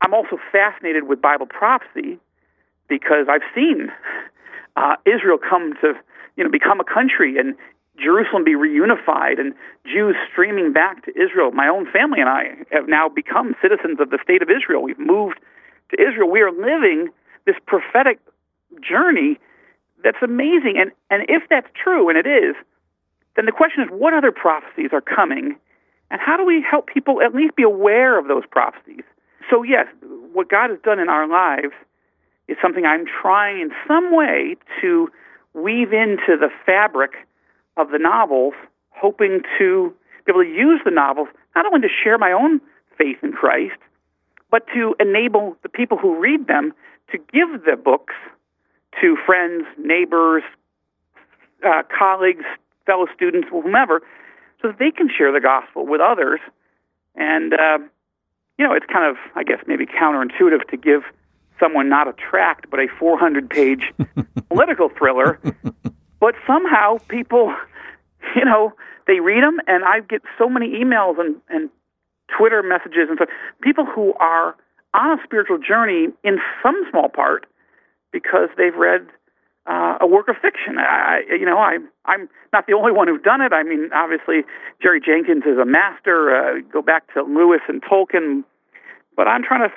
I'm 0.00 0.14
also 0.14 0.38
fascinated 0.50 1.04
with 1.06 1.20
Bible 1.20 1.46
prophecy 1.46 2.18
because 2.88 3.26
I've 3.28 3.44
seen 3.54 3.92
uh, 4.76 4.96
Israel 5.04 5.38
come 5.38 5.74
to 5.82 5.94
you 6.36 6.44
know 6.44 6.50
become 6.50 6.80
a 6.80 6.84
country 6.84 7.36
and 7.38 7.54
Jerusalem 7.98 8.44
be 8.44 8.54
reunified 8.54 9.38
and 9.38 9.54
Jews 9.86 10.16
streaming 10.30 10.72
back 10.72 11.04
to 11.04 11.10
Israel. 11.12 11.52
My 11.52 11.68
own 11.68 11.90
family 11.90 12.20
and 12.20 12.28
I 12.28 12.56
have 12.72 12.88
now 12.88 13.08
become 13.08 13.54
citizens 13.62 14.00
of 14.00 14.10
the 14.10 14.18
state 14.22 14.42
of 14.42 14.48
Israel. 14.50 14.82
We've 14.82 14.98
moved 14.98 15.38
to 15.90 16.02
Israel. 16.02 16.30
We 16.30 16.40
are 16.40 16.50
living 16.50 17.08
this 17.46 17.56
prophetic 17.66 18.18
journey 18.82 19.38
that's 20.02 20.22
amazing. 20.22 20.76
And, 20.78 20.90
and 21.10 21.24
if 21.28 21.44
that's 21.48 21.68
true, 21.82 22.08
and 22.08 22.18
it 22.18 22.26
is, 22.26 22.56
then 23.36 23.46
the 23.46 23.52
question 23.52 23.82
is 23.82 23.88
what 23.90 24.12
other 24.12 24.32
prophecies 24.32 24.90
are 24.92 25.00
coming? 25.00 25.56
And 26.10 26.20
how 26.20 26.36
do 26.36 26.44
we 26.44 26.64
help 26.68 26.86
people 26.86 27.22
at 27.22 27.34
least 27.34 27.56
be 27.56 27.62
aware 27.62 28.18
of 28.18 28.28
those 28.28 28.44
prophecies? 28.50 29.02
So, 29.50 29.62
yes, 29.62 29.86
what 30.32 30.48
God 30.48 30.70
has 30.70 30.78
done 30.84 30.98
in 30.98 31.08
our 31.08 31.26
lives 31.26 31.74
is 32.48 32.56
something 32.60 32.84
I'm 32.84 33.04
trying 33.06 33.60
in 33.60 33.70
some 33.88 34.14
way 34.14 34.56
to 34.80 35.08
weave 35.54 35.92
into 35.92 36.36
the 36.38 36.50
fabric 36.66 37.12
of 37.76 37.90
the 37.90 37.98
novels, 37.98 38.54
hoping 38.90 39.42
to 39.58 39.94
be 40.24 40.32
able 40.32 40.42
to 40.42 40.48
use 40.48 40.80
the 40.84 40.90
novels 40.90 41.28
not 41.54 41.66
only 41.66 41.80
to 41.80 41.88
share 42.02 42.18
my 42.18 42.32
own 42.32 42.60
faith 42.96 43.18
in 43.22 43.32
Christ, 43.32 43.78
but 44.50 44.66
to 44.74 44.94
enable 45.00 45.56
the 45.62 45.68
people 45.68 45.98
who 45.98 46.18
read 46.18 46.46
them 46.46 46.72
to 47.10 47.18
give 47.18 47.64
the 47.64 47.76
books 47.76 48.14
to 49.00 49.16
friends, 49.26 49.66
neighbors, 49.78 50.42
uh, 51.66 51.82
colleagues, 51.96 52.44
fellow 52.86 53.06
students, 53.14 53.48
whomever, 53.50 54.02
so 54.60 54.68
that 54.68 54.78
they 54.78 54.90
can 54.90 55.08
share 55.08 55.32
the 55.32 55.40
gospel 55.40 55.86
with 55.86 56.00
others. 56.00 56.40
And, 57.16 57.54
uh, 57.54 57.78
you 58.58 58.66
know, 58.66 58.72
it's 58.72 58.86
kind 58.92 59.08
of, 59.08 59.16
I 59.34 59.42
guess, 59.42 59.58
maybe 59.66 59.86
counterintuitive 59.86 60.68
to 60.70 60.76
give 60.76 61.02
someone 61.58 61.88
not 61.88 62.08
a 62.08 62.12
tract, 62.12 62.66
but 62.70 62.80
a 62.80 62.86
400 62.98 63.48
page 63.48 63.92
political 64.48 64.88
thriller. 64.88 65.40
But 66.20 66.34
somehow 66.46 66.98
people, 67.08 67.54
you 68.36 68.44
know, 68.44 68.72
they 69.06 69.20
read 69.20 69.42
them, 69.42 69.58
and 69.66 69.84
I 69.84 70.00
get 70.00 70.22
so 70.38 70.48
many 70.48 70.68
emails 70.68 71.18
and, 71.18 71.36
and 71.48 71.70
Twitter 72.36 72.62
messages 72.62 73.08
and 73.08 73.18
stuff. 73.18 73.28
People 73.60 73.84
who 73.84 74.14
are 74.14 74.56
on 74.94 75.18
a 75.18 75.22
spiritual 75.24 75.58
journey 75.58 76.08
in 76.22 76.38
some 76.62 76.76
small 76.90 77.08
part 77.08 77.46
because 78.12 78.48
they've 78.56 78.74
read 78.74 79.06
uh, 79.66 79.98
a 80.00 80.06
work 80.06 80.28
of 80.28 80.36
fiction. 80.40 80.78
I, 80.78 81.22
you 81.28 81.44
know, 81.44 81.58
I, 81.58 81.78
I'm 82.04 82.28
not 82.52 82.66
the 82.66 82.74
only 82.74 82.92
one 82.92 83.08
who's 83.08 83.22
done 83.22 83.40
it. 83.40 83.52
I 83.52 83.62
mean, 83.62 83.90
obviously, 83.94 84.44
Jerry 84.82 85.00
Jenkins 85.00 85.44
is 85.44 85.58
a 85.58 85.64
master. 85.64 86.34
Uh, 86.34 86.60
go 86.72 86.82
back 86.82 87.12
to 87.14 87.22
Lewis 87.22 87.60
and 87.68 87.82
Tolkien, 87.82 88.44
but 89.16 89.26
I'm 89.26 89.42
trying 89.42 89.68
to 89.68 89.74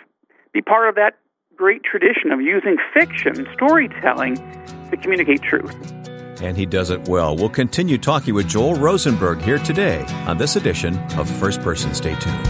be 0.53 0.62
part 0.62 0.89
of 0.89 0.96
that 0.96 1.17
great 1.56 1.84
tradition 1.84 2.32
of 2.32 2.39
using 2.41 2.77
fiction, 2.94 3.48
storytelling, 3.53 4.36
to 4.91 4.98
communicate 4.98 5.41
truth. 5.41 5.75
And 6.41 6.56
he 6.56 6.65
does 6.65 6.89
it 6.89 7.08
well. 7.08 7.36
We'll 7.36 7.50
continue 7.50 7.98
talking 7.98 8.34
with 8.34 8.48
Joel 8.48 8.75
Rosenberg 8.75 9.41
here 9.41 9.58
today 9.58 10.06
on 10.27 10.38
this 10.38 10.56
edition 10.56 10.98
of 11.17 11.29
First 11.29 11.62
Person. 11.62 11.94
Stay 11.94 12.15
tuned. 12.15 12.48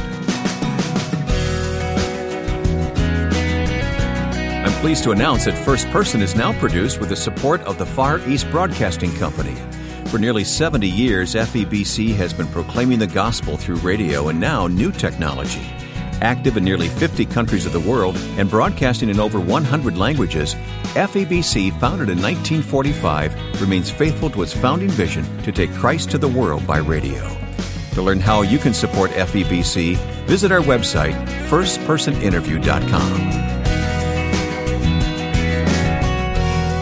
I'm 4.65 4.73
pleased 4.81 5.03
to 5.05 5.11
announce 5.11 5.45
that 5.45 5.57
First 5.65 5.87
Person 5.87 6.21
is 6.21 6.35
now 6.35 6.57
produced 6.59 6.99
with 6.99 7.09
the 7.09 7.15
support 7.15 7.61
of 7.61 7.77
the 7.77 7.85
Far 7.85 8.19
East 8.27 8.49
Broadcasting 8.51 9.13
Company. 9.15 9.55
For 10.07 10.19
nearly 10.19 10.43
70 10.43 10.87
years, 10.87 11.35
FEBC 11.35 12.15
has 12.15 12.33
been 12.33 12.47
proclaiming 12.47 12.99
the 12.99 13.07
gospel 13.07 13.57
through 13.57 13.77
radio 13.77 14.29
and 14.29 14.39
now 14.39 14.67
new 14.67 14.91
technology. 14.91 15.65
Active 16.21 16.57
in 16.57 16.63
nearly 16.63 16.87
50 16.87 17.25
countries 17.25 17.65
of 17.65 17.73
the 17.73 17.79
world 17.79 18.15
and 18.37 18.49
broadcasting 18.49 19.09
in 19.09 19.19
over 19.19 19.39
100 19.39 19.97
languages, 19.97 20.55
FEBC, 20.95 21.71
founded 21.79 22.09
in 22.09 22.21
1945, 22.21 23.61
remains 23.61 23.91
faithful 23.91 24.29
to 24.31 24.41
its 24.41 24.53
founding 24.53 24.89
vision 24.89 25.25
to 25.43 25.51
take 25.51 25.71
Christ 25.73 26.09
to 26.11 26.17
the 26.17 26.27
world 26.27 26.65
by 26.65 26.79
radio. 26.79 27.21
To 27.93 28.01
learn 28.01 28.19
how 28.19 28.41
you 28.41 28.57
can 28.57 28.73
support 28.73 29.11
FEBC, 29.11 29.95
visit 30.25 30.51
our 30.51 30.61
website, 30.61 31.13
firstpersoninterview.com. 31.49 33.47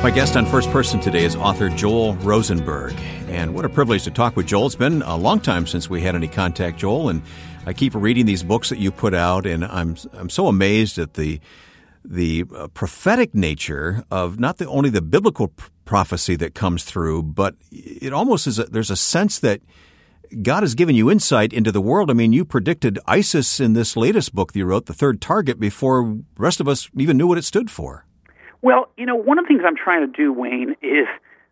My 0.05 0.11
guest 0.11 0.37
on 0.37 0.45
First 0.45 0.69
Person 0.69 0.99
today 0.99 1.25
is 1.25 1.35
author 1.35 1.67
Joel 1.67 2.13
Rosenberg. 2.17 2.93
And 3.27 3.55
what 3.55 3.65
a 3.65 3.69
privilege 3.69 4.03
to 4.03 4.11
talk 4.11 4.35
with 4.35 4.45
Joel. 4.45 4.67
It's 4.67 4.75
been 4.75 5.01
a 5.01 5.17
long 5.17 5.39
time 5.39 5.65
since 5.65 5.89
we 5.89 6.01
had 6.01 6.13
any 6.13 6.27
contact, 6.27 6.77
Joel, 6.77 7.09
and 7.09 7.23
I 7.65 7.73
keep 7.73 7.95
reading 7.95 8.25
these 8.25 8.43
books 8.43 8.69
that 8.69 8.77
you 8.77 8.91
put 8.91 9.13
out, 9.13 9.45
and 9.45 9.65
I'm 9.65 9.95
I'm 10.13 10.29
so 10.29 10.47
amazed 10.47 10.99
at 10.99 11.15
the 11.15 11.39
the 12.03 12.45
uh, 12.55 12.67
prophetic 12.67 13.33
nature 13.33 14.03
of 14.11 14.39
not 14.39 14.57
the 14.57 14.67
only 14.67 14.89
the 14.89 15.01
biblical 15.01 15.51
prophecy 15.85 16.35
that 16.35 16.53
comes 16.53 16.83
through, 16.83 17.23
but 17.23 17.55
it 17.71 18.13
almost 18.13 18.45
is 18.45 18.59
a, 18.59 18.65
there's 18.65 18.91
a 18.91 18.95
sense 18.95 19.39
that 19.39 19.61
God 20.41 20.61
has 20.61 20.75
given 20.75 20.95
you 20.95 21.09
insight 21.09 21.53
into 21.53 21.71
the 21.71 21.81
world. 21.81 22.11
I 22.11 22.13
mean, 22.13 22.33
you 22.33 22.45
predicted 22.45 22.99
ISIS 23.07 23.59
in 23.59 23.73
this 23.73 23.95
latest 23.97 24.35
book 24.35 24.53
that 24.53 24.59
you 24.59 24.65
wrote, 24.65 24.85
The 24.85 24.93
Third 24.93 25.19
Target, 25.21 25.59
before 25.59 26.03
the 26.03 26.23
rest 26.37 26.59
of 26.59 26.67
us 26.67 26.89
even 26.97 27.17
knew 27.17 27.27
what 27.27 27.37
it 27.37 27.43
stood 27.43 27.71
for. 27.71 28.05
Well, 28.61 28.89
you 28.97 29.05
know, 29.05 29.15
one 29.15 29.39
of 29.39 29.45
the 29.45 29.47
things 29.47 29.61
I'm 29.65 29.75
trying 29.75 30.01
to 30.01 30.11
do, 30.11 30.33
Wayne, 30.33 30.75
is 30.81 31.07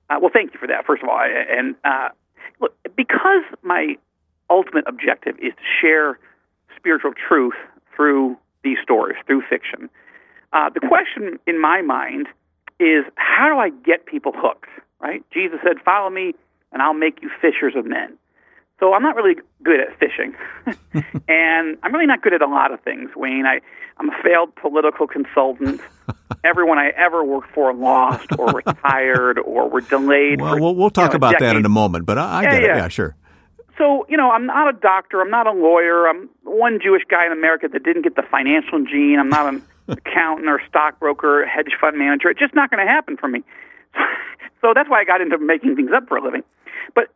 uh, 0.10 0.18
well, 0.22 0.32
thank 0.32 0.54
you 0.54 0.60
for 0.60 0.68
that, 0.68 0.86
first 0.86 1.02
of 1.02 1.10
all. 1.10 1.20
And 1.20 1.76
uh, 1.84 2.10
look, 2.60 2.76
because 2.96 3.44
my 3.64 3.96
ultimate 4.50 4.86
objective 4.88 5.36
is 5.40 5.54
to 5.56 5.64
share 5.82 6.20
spiritual 6.76 7.14
truth 7.14 7.54
through 7.96 8.38
these 8.64 8.78
stories, 8.84 9.18
through 9.26 9.42
fiction. 9.50 9.90
Uh, 10.52 10.70
the 10.70 10.80
question 10.80 11.40
in 11.48 11.60
my 11.60 11.82
mind 11.82 12.28
is 12.80 13.06
how 13.16 13.50
do 13.50 13.58
I 13.60 13.70
get 13.70 14.06
people 14.06 14.32
hooked? 14.36 14.70
Right? 15.02 15.24
Jesus 15.34 15.60
said, 15.64 15.78
"Follow 15.84 16.10
me, 16.10 16.34
and 16.72 16.82
I'll 16.82 16.94
make 16.94 17.22
you 17.22 17.30
fishers 17.42 17.74
of 17.76 17.86
men." 17.86 18.18
So 18.80 18.94
I'm 18.94 19.04
not 19.04 19.16
really 19.16 19.36
good 19.64 19.80
at 19.80 19.98
fishing, 20.00 20.34
and 21.28 21.78
I'm 21.84 21.94
really 21.94 22.06
not 22.06 22.22
good 22.22 22.34
at 22.34 22.42
a 22.42 22.48
lot 22.48 22.72
of 22.74 22.82
things, 22.82 23.10
Wayne. 23.16 23.46
I, 23.46 23.60
I'm 23.98 24.10
a 24.10 24.14
failed 24.24 24.56
political 24.56 25.08
consultant. 25.08 25.82
Everyone 26.44 26.78
I 26.78 26.90
ever 26.98 27.24
worked 27.24 27.54
for 27.54 27.74
lost 27.74 28.28
or 28.38 28.52
retired 28.66 29.40
or 29.40 29.70
were 29.70 29.82
delayed. 29.82 30.42
Well, 30.42 30.56
for, 30.56 30.62
we'll, 30.62 30.76
we'll 30.76 30.90
talk 30.90 31.14
you 31.14 31.20
know, 31.20 31.28
about 31.28 31.40
that 31.40 31.56
in 31.56 31.66
a 31.66 31.70
moment, 31.70 32.06
but 32.06 32.18
I, 32.18 32.40
I 32.40 32.44
Yeah, 32.44 32.52
get 32.52 32.64
it. 32.64 32.68
yeah. 32.68 32.78
Yeah, 32.78 32.88
sure. 32.90 33.16
So, 33.78 34.06
you 34.08 34.18
know, 34.18 34.32
I'm 34.32 34.46
not 34.46 34.74
a 34.74 34.78
doctor. 34.78 35.22
I'm 35.22 35.32
not 35.32 35.48
a 35.48 35.52
lawyer. 35.52 36.08
I'm 36.08 36.30
one 36.44 36.80
Jewish 36.82 37.04
guy 37.10 37.26
in 37.26 37.32
America 37.32 37.68
that 37.72 37.84
didn't 37.84 38.04
get 38.04 38.16
the 38.16 38.24
financial 38.30 38.84
gene. 38.86 39.18
I'm 39.20 39.30
not 39.30 39.54
an 39.54 39.64
accountant 39.88 40.48
or 40.48 40.62
stockbroker, 40.68 41.46
hedge 41.46 41.74
fund 41.80 41.98
manager. 41.98 42.30
It's 42.30 42.40
just 42.40 42.54
not 42.54 42.70
going 42.70 42.86
to 42.86 42.92
happen 42.92 43.18
for 43.18 43.28
me. 43.28 43.44
So 44.64 44.72
that's 44.74 44.90
why 44.90 45.02
I 45.02 45.04
got 45.04 45.20
into 45.20 45.38
making 45.38 45.76
things 45.76 45.92
up 45.94 46.08
for 46.08 46.16
a 46.16 46.24
living. 46.24 46.42
But 46.96 47.10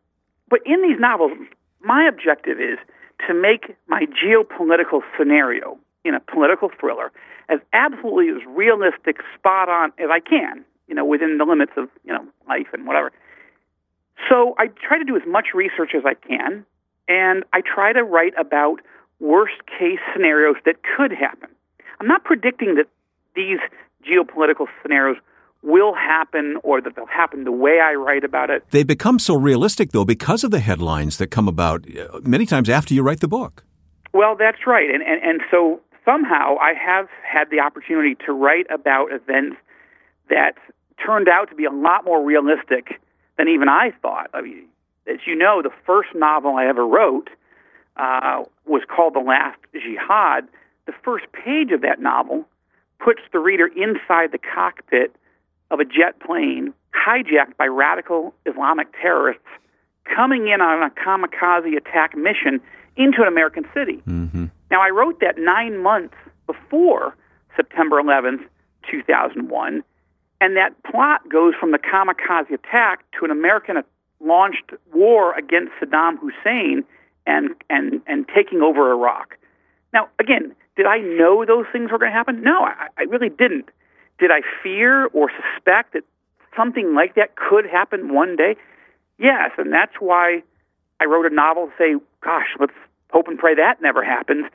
but 0.49 0.59
in 0.65 0.81
these 0.81 0.99
novels, 0.99 1.31
my 1.79 2.05
objective 2.05 2.59
is 2.59 2.77
to 3.25 3.33
make 3.33 3.75
my 3.87 4.05
geopolitical 4.05 5.01
scenario 5.17 5.79
in 6.03 6.13
a 6.13 6.19
political 6.19 6.69
thriller 6.79 7.11
as 7.49 7.59
absolutely 7.73 8.29
as 8.29 8.45
realistic, 8.47 9.17
spot 9.37 9.69
on 9.69 9.93
as 9.97 10.09
I 10.11 10.19
can, 10.19 10.65
you 10.87 10.95
know, 10.95 11.05
within 11.05 11.37
the 11.37 11.45
limits 11.45 11.71
of, 11.77 11.89
you 12.03 12.13
know, 12.13 12.25
life 12.47 12.67
and 12.73 12.85
whatever. 12.85 13.11
So 14.29 14.55
I 14.57 14.67
try 14.67 14.97
to 14.97 15.05
do 15.05 15.15
as 15.15 15.23
much 15.27 15.47
research 15.53 15.91
as 15.95 16.03
I 16.05 16.13
can, 16.15 16.65
and 17.07 17.43
I 17.53 17.61
try 17.61 17.93
to 17.93 18.03
write 18.03 18.33
about 18.39 18.81
worst 19.19 19.65
case 19.67 19.99
scenarios 20.13 20.55
that 20.65 20.75
could 20.83 21.11
happen. 21.11 21.49
I'm 21.99 22.07
not 22.07 22.23
predicting 22.23 22.75
that 22.75 22.87
these 23.35 23.59
geopolitical 24.05 24.67
scenarios 24.81 25.17
will 25.63 25.93
happen 25.93 26.57
or 26.63 26.81
that 26.81 26.95
they'll 26.95 27.05
happen 27.07 27.43
the 27.43 27.51
way 27.51 27.79
I 27.83 27.93
write 27.93 28.23
about 28.23 28.49
it. 28.49 28.63
They 28.71 28.83
become 28.83 29.19
so 29.19 29.35
realistic, 29.35 29.91
though, 29.91 30.05
because 30.05 30.43
of 30.43 30.51
the 30.51 30.59
headlines 30.59 31.17
that 31.17 31.27
come 31.27 31.47
about 31.47 31.85
uh, 31.97 32.19
many 32.23 32.45
times 32.45 32.69
after 32.69 32.93
you 32.93 33.01
write 33.01 33.21
the 33.21 33.27
book. 33.27 33.63
Well, 34.13 34.35
that's 34.37 34.65
right. 34.65 34.89
And, 34.89 35.01
and, 35.03 35.21
and 35.23 35.41
so 35.49 35.81
somehow 36.05 36.55
I 36.61 36.73
have 36.73 37.07
had 37.23 37.49
the 37.49 37.59
opportunity 37.59 38.15
to 38.25 38.33
write 38.33 38.65
about 38.71 39.11
events 39.11 39.57
that 40.29 40.53
turned 41.03 41.27
out 41.27 41.49
to 41.49 41.55
be 41.55 41.65
a 41.65 41.71
lot 41.71 42.05
more 42.05 42.23
realistic 42.23 42.99
than 43.37 43.47
even 43.47 43.69
I 43.69 43.91
thought. 44.01 44.29
I 44.33 44.41
mean, 44.41 44.65
as 45.07 45.19
you 45.25 45.35
know, 45.35 45.61
the 45.61 45.71
first 45.85 46.09
novel 46.15 46.55
I 46.55 46.65
ever 46.65 46.85
wrote 46.85 47.29
uh, 47.95 48.43
was 48.65 48.81
called 48.93 49.15
The 49.15 49.19
Last 49.19 49.59
Jihad. 49.73 50.47
The 50.85 50.93
first 51.03 51.25
page 51.31 51.71
of 51.71 51.81
that 51.81 51.99
novel 51.99 52.45
puts 52.99 53.21
the 53.31 53.39
reader 53.39 53.67
inside 53.67 54.31
the 54.31 54.39
cockpit 54.39 55.15
of 55.71 55.79
a 55.79 55.85
jet 55.85 56.19
plane 56.19 56.73
hijacked 56.93 57.57
by 57.57 57.67
radical 57.67 58.33
Islamic 58.45 58.87
terrorists 58.99 59.43
coming 60.15 60.47
in 60.47 60.61
on 60.61 60.83
a 60.83 60.89
kamikaze 60.89 61.75
attack 61.75 62.15
mission 62.15 62.61
into 62.95 63.21
an 63.21 63.27
American 63.27 63.65
city. 63.73 64.01
Mm-hmm. 64.07 64.45
Now, 64.71 64.81
I 64.81 64.89
wrote 64.89 65.19
that 65.19 65.37
nine 65.37 65.77
months 65.77 66.15
before 66.45 67.15
September 67.55 68.01
11th, 68.01 68.45
2001, 68.89 69.83
and 70.39 70.55
that 70.55 70.71
plot 70.83 71.27
goes 71.29 71.53
from 71.59 71.71
the 71.71 71.79
kamikaze 71.79 72.51
attack 72.51 73.03
to 73.19 73.25
an 73.25 73.31
American 73.31 73.77
launched 74.19 74.71
war 74.93 75.37
against 75.37 75.71
Saddam 75.81 76.17
Hussein 76.19 76.83
and 77.25 77.49
and 77.69 78.01
and 78.07 78.27
taking 78.33 78.61
over 78.61 78.91
Iraq. 78.91 79.35
Now, 79.93 80.09
again, 80.19 80.55
did 80.75 80.85
I 80.85 80.99
know 80.99 81.45
those 81.45 81.65
things 81.71 81.91
were 81.91 81.97
going 81.97 82.11
to 82.11 82.17
happen? 82.17 82.41
No, 82.41 82.63
I, 82.63 82.87
I 82.97 83.03
really 83.03 83.29
didn't. 83.29 83.69
Did 84.19 84.31
I 84.31 84.41
fear 84.63 85.07
or 85.07 85.29
suspect 85.31 85.93
that 85.93 86.03
something 86.55 86.93
like 86.93 87.15
that 87.15 87.35
could 87.35 87.65
happen 87.65 88.13
one 88.13 88.35
day? 88.35 88.55
Yes, 89.17 89.51
and 89.57 89.71
that's 89.73 89.93
why 89.99 90.43
I 90.99 91.05
wrote 91.05 91.25
a 91.25 91.33
novel 91.33 91.67
to 91.67 91.73
say, 91.77 91.95
gosh, 92.23 92.47
let's 92.59 92.73
hope 93.11 93.27
and 93.27 93.37
pray 93.39 93.55
that 93.55 93.81
never 93.81 94.03
happens. 94.03 94.45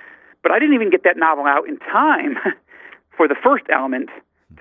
But 0.42 0.52
I 0.52 0.58
didn't 0.58 0.74
even 0.74 0.90
get 0.90 1.04
that 1.04 1.16
novel 1.16 1.44
out 1.46 1.68
in 1.68 1.78
time 1.78 2.36
for 3.16 3.26
the 3.28 3.36
first 3.42 3.64
element 3.72 4.10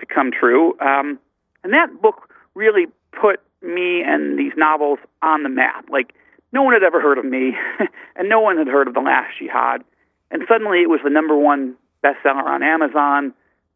to 0.02 0.06
come 0.06 0.32
true. 0.32 0.78
Um, 0.80 1.18
and 1.64 1.74
that 1.74 2.02
book 2.02 2.34
really 2.54 2.88
put 3.12 3.40
me 3.62 4.02
and 4.06 4.38
these 4.38 4.54
novels 4.58 5.00
on 5.22 5.44
the 5.44 5.50
map. 5.50 5.86
Like, 5.90 6.14
no 6.52 6.64
one 6.64 6.74
had 6.74 6.84
ever 6.84 7.00
heard 7.00 7.18
of 7.18 7.26
me, 7.26 7.54
and 8.16 8.28
no 8.28 8.42
one 8.42 8.58
had 8.58 8.68
heard 8.68 8.88
of 8.88 8.94
The 8.94 9.00
Last 9.00 9.38
Jihad. 9.40 9.84
And 10.32 10.44
suddenly 10.48 10.82
it 10.82 10.90
was 10.90 11.00
the 11.04 11.10
number 11.10 11.36
one 11.36 11.76
bestseller 12.04 12.44
on 12.44 12.64
Amazon, 12.64 13.34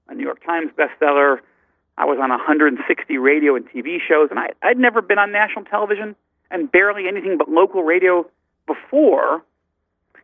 a 0.09 0.15
New 0.15 0.23
York 0.23 0.43
Times 0.45 0.71
bestseller. 0.77 1.39
I 1.97 2.05
was 2.05 2.17
on 2.21 2.29
160 2.29 3.17
radio 3.17 3.55
and 3.55 3.65
TV 3.69 3.97
shows, 4.05 4.27
and 4.29 4.39
I, 4.39 4.49
I'd 4.61 4.77
never 4.77 5.01
been 5.01 5.19
on 5.19 5.31
national 5.31 5.65
television 5.65 6.15
and 6.51 6.71
barely 6.71 7.07
anything 7.07 7.37
but 7.37 7.49
local 7.49 7.83
radio 7.83 8.29
before. 8.67 9.43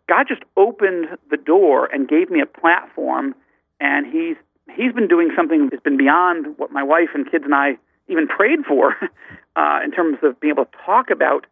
God 0.09 0.25
just 0.27 0.41
opened 0.57 1.17
the 1.29 1.37
door 1.37 1.85
and 1.85 2.07
gave 2.07 2.29
me 2.29 2.41
a 2.41 2.45
platform, 2.45 3.33
and 3.79 4.05
He's 4.05 4.35
He's 4.75 4.93
been 4.93 5.07
doing 5.07 5.29
something 5.35 5.69
that's 5.69 5.83
been 5.83 5.97
beyond 5.97 6.57
what 6.57 6.71
my 6.71 6.83
wife 6.83 7.09
and 7.13 7.29
kids 7.29 7.43
and 7.43 7.53
I 7.53 7.77
even 8.07 8.27
prayed 8.27 8.59
for, 8.67 8.95
uh, 9.55 9.79
in 9.83 9.91
terms 9.91 10.17
of 10.23 10.39
being 10.39 10.53
able 10.53 10.65
to 10.65 10.77
talk 10.85 11.09
about 11.09 11.45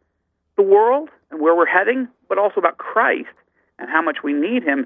the 0.58 0.64
world 0.64 1.10
and 1.32 1.40
where 1.40 1.56
we're 1.56 1.66
heading, 1.66 2.08
but 2.28 2.38
also 2.38 2.60
about 2.60 2.78
Christ 2.78 3.30
and 3.78 3.90
how 3.90 4.02
much 4.02 4.18
we 4.24 4.34
need 4.34 4.64
Him. 4.64 4.86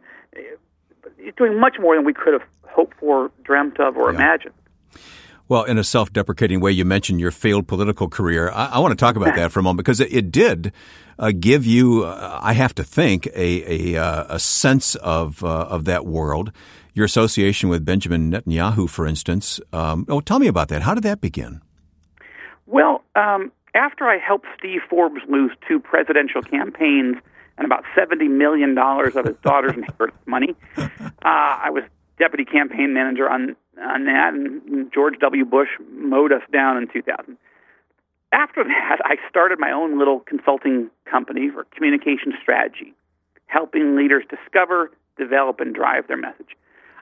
He's 1.18 1.34
doing 1.36 1.60
much 1.60 1.78
more 1.80 1.96
than 1.96 2.06
we 2.06 2.14
could 2.14 2.34
have 2.34 2.44
hoped 2.68 2.98
for, 3.00 3.32
dreamt 3.44 3.80
of, 3.80 3.98
or 3.98 4.12
yeah. 4.12 4.16
imagined. 4.16 4.54
Well, 5.50 5.64
in 5.64 5.78
a 5.78 5.84
self 5.84 6.14
deprecating 6.14 6.62
way, 6.62 6.72
you 6.72 6.86
mentioned 6.86 7.20
your 7.20 7.32
failed 7.32 7.68
political 7.68 8.08
career. 8.08 8.50
I, 8.50 8.66
I 8.66 8.80
want 8.80 8.92
to 8.92 8.96
talk 8.96 9.16
about 9.16 9.36
that 9.36 9.52
for 9.52 9.60
a 9.60 9.64
moment 9.64 9.78
because 9.78 10.00
it, 10.00 10.14
it 10.14 10.32
did 10.32 10.72
uh, 11.20 11.32
give 11.38 11.66
you, 11.66 12.06
uh, 12.06 12.40
I 12.42 12.54
have 12.54 12.74
to 12.76 12.84
think, 12.84 13.28
a, 13.28 13.96
a, 13.96 14.02
uh, 14.02 14.36
a 14.36 14.40
sense 14.40 14.96
of, 14.96 15.44
uh, 15.44 15.48
of 15.48 15.86
that 15.86 16.06
world. 16.06 16.52
Your 16.94 17.06
association 17.06 17.70
with 17.70 17.84
Benjamin 17.84 18.32
Netanyahu, 18.32 18.88
for 18.88 19.08
instance. 19.08 19.60
Um, 19.72 20.06
oh, 20.10 20.22
tell 20.22 20.38
me 20.40 20.48
about 20.48 20.68
that. 20.68 20.84
How 20.84 20.94
did 20.94 21.04
that 21.04 21.22
begin? 21.22 21.62
Well, 22.68 23.04
um, 23.16 23.52
after 23.74 24.06
I 24.06 24.20
helped 24.20 24.46
Steve 24.58 24.82
Forbes 24.90 25.22
lose 25.28 25.52
two 25.68 25.80
presidential 25.80 26.42
campaigns 26.42 27.18
and 27.58 27.66
about 27.66 27.84
$70 27.98 28.30
million 28.30 28.78
of 28.78 29.26
his 29.26 29.36
daughter's 29.44 29.74
inheritance 29.78 30.22
money, 30.28 30.56
uh, 30.78 30.92
I 31.24 31.70
was 31.72 31.84
deputy 32.20 32.46
campaign 32.46 32.94
manager 32.94 33.28
on, 33.28 33.56
on 33.82 34.06
that, 34.06 34.34
and 34.34 34.92
George 34.94 35.16
W. 35.20 35.46
Bush 35.46 35.70
mowed 35.92 36.32
us 36.32 36.44
down 36.52 36.78
in 36.78 36.88
2000. 36.88 37.38
After 38.32 38.64
that, 38.64 38.98
I 39.04 39.16
started 39.30 39.60
my 39.60 39.72
own 39.72 39.98
little 39.98 40.20
consulting 40.20 40.90
company 41.06 41.50
for 41.50 41.66
communication 41.76 42.34
strategy, 42.42 42.94
helping 43.48 43.96
leaders 43.96 44.24
discover, 44.30 44.92
develop, 45.18 45.60
and 45.60 45.74
drive 45.74 46.08
their 46.08 46.18
message. 46.18 46.56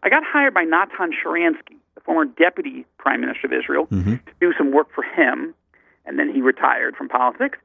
I 0.04 0.10
got 0.10 0.24
hired 0.26 0.54
by 0.54 0.64
Natan 0.64 1.12
Sharansky, 1.12 1.78
the 1.96 2.02
former 2.02 2.26
deputy 2.26 2.86
prime 2.98 3.22
minister 3.22 3.48
of 3.48 3.54
Israel, 3.54 3.88
mm-hmm. 3.88 4.16
to 4.16 4.34
do 4.40 4.54
some 4.58 4.72
work 4.72 4.88
for 4.94 5.04
him, 5.04 5.54
and 6.06 6.18
then 6.18 6.32
he 6.34 6.42
retired 6.42 6.96
from 6.96 7.08
politics. 7.08 7.60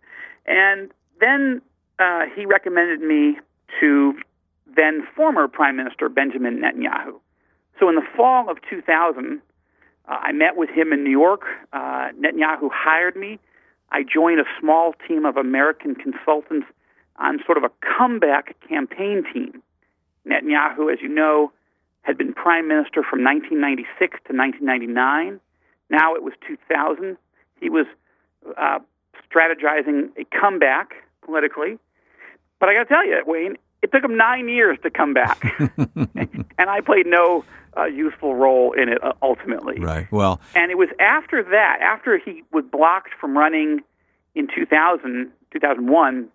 And 0.47 0.91
then 1.21 1.63
uh, 1.99 2.25
he 2.35 2.47
recommended 2.47 3.01
me 3.01 3.39
to 3.81 4.15
then 4.77 5.07
former 5.17 5.49
Prime 5.49 5.77
Minister 5.77 6.09
Benjamin 6.09 6.61
Netanyahu. 6.61 7.19
So 7.81 7.89
in 7.89 7.95
the 7.95 8.07
fall 8.17 8.51
of 8.51 8.59
2000, 8.69 9.41
uh, 10.09 10.17
I 10.21 10.33
met 10.33 10.57
with 10.57 10.71
him 10.71 10.93
in 10.93 11.03
New 11.03 11.11
York. 11.11 11.43
Uh, 11.73 12.11
Netanyahu 12.21 12.69
hired 12.73 13.17
me. 13.17 13.39
I 13.91 14.03
joined 14.03 14.41
a 14.41 14.45
small 14.61 14.95
team 15.07 15.25
of 15.25 15.37
American 15.37 15.95
consultants 15.95 16.67
on 17.17 17.39
sort 17.47 17.57
of 17.59 17.65
a 17.65 17.71
comeback 17.97 18.57
campaign 18.69 19.25
team. 19.33 19.63
Netanyahu, 20.27 20.93
as 20.93 21.01
you 21.01 21.09
know, 21.09 21.53
had 22.07 22.17
been 22.17 22.33
prime 22.33 22.69
minister 22.69 23.03
from 23.03 23.25
1996 23.25 23.99
to 23.99 24.33
1999. 24.33 25.41
Now 25.91 26.15
it 26.15 26.23
was 26.23 26.35
2000. 26.47 27.17
He 27.61 27.69
was 27.69 27.87
uh, 28.57 28.79
strategizing 29.29 30.11
a 30.17 30.25
comeback 30.39 30.95
politically. 31.25 31.79
But 32.61 32.69
I 32.69 32.75
got 32.75 32.85
to 32.85 32.89
tell 32.89 33.07
you, 33.07 33.23
Wayne, 33.27 33.57
it 33.83 33.91
took 33.91 34.05
him 34.05 34.17
nine 34.17 34.49
years 34.49 34.79
to 34.85 34.91
come 34.91 35.15
back, 35.15 35.43
and 35.59 36.71
I 36.71 36.81
played 36.81 37.07
no 37.07 37.45
uh, 37.77 37.85
useful 37.85 38.35
role 38.35 38.73
in 38.73 38.89
it 38.89 39.03
uh, 39.03 39.13
ultimately. 39.21 39.79
Right. 39.79 40.11
Well, 40.11 40.41
and 40.55 40.71
it 40.71 40.79
was 40.79 40.89
after 40.99 41.43
that, 41.43 41.81
after 41.83 42.19
he 42.19 42.45
was 42.53 42.65
blocked 42.71 43.11
from 43.21 43.37
running 43.37 43.81
in 44.35 44.49
2000, 44.55 45.31
2001, 45.53 46.29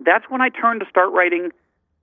that's 0.00 0.26
when 0.28 0.40
I 0.40 0.50
turned 0.50 0.80
to 0.80 0.86
start 0.88 1.12
writing 1.12 1.50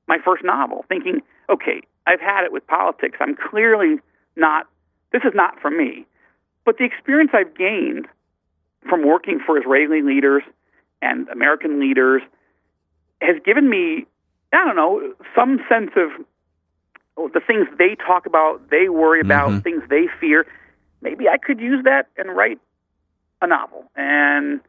my 0.08 0.18
first 0.26 0.44
novel, 0.44 0.84
thinking, 0.90 1.22
okay, 1.50 1.84
I've 2.06 2.20
had 2.20 2.44
it 2.44 2.52
with 2.52 2.66
politics. 2.68 3.18
I'm 3.20 3.36
clearly 3.36 3.98
not. 4.36 4.68
This 5.12 5.22
is 5.24 5.34
not 5.34 5.60
for 5.62 5.70
me. 5.70 6.06
But 6.66 6.78
the 6.78 6.86
experience 6.86 7.32
I've 7.34 7.56
gained 7.56 8.08
from 8.90 9.06
working 9.06 9.40
for 9.46 9.58
Israeli 9.58 10.02
leaders 10.02 10.44
and 11.02 11.28
American 11.30 11.80
leaders 11.80 12.22
has 13.22 13.36
given 13.46 13.70
me, 13.70 14.06
I 14.52 14.66
don't 14.66 14.76
know, 14.76 15.14
some 15.36 15.60
sense 15.70 15.92
of 15.96 17.32
the 17.34 17.40
things 17.46 17.68
they 17.78 17.96
talk 17.96 18.26
about, 18.26 18.70
they 18.70 18.90
worry 18.90 19.22
about, 19.22 19.50
mm-hmm. 19.50 19.60
things 19.60 19.84
they 19.90 20.08
fear. 20.20 20.46
Maybe 21.02 21.28
I 21.28 21.38
could 21.38 21.60
use 21.60 21.84
that 21.84 22.08
and 22.18 22.36
write 22.36 22.60
a 23.42 23.48
novel. 23.48 23.86
And 23.96 24.62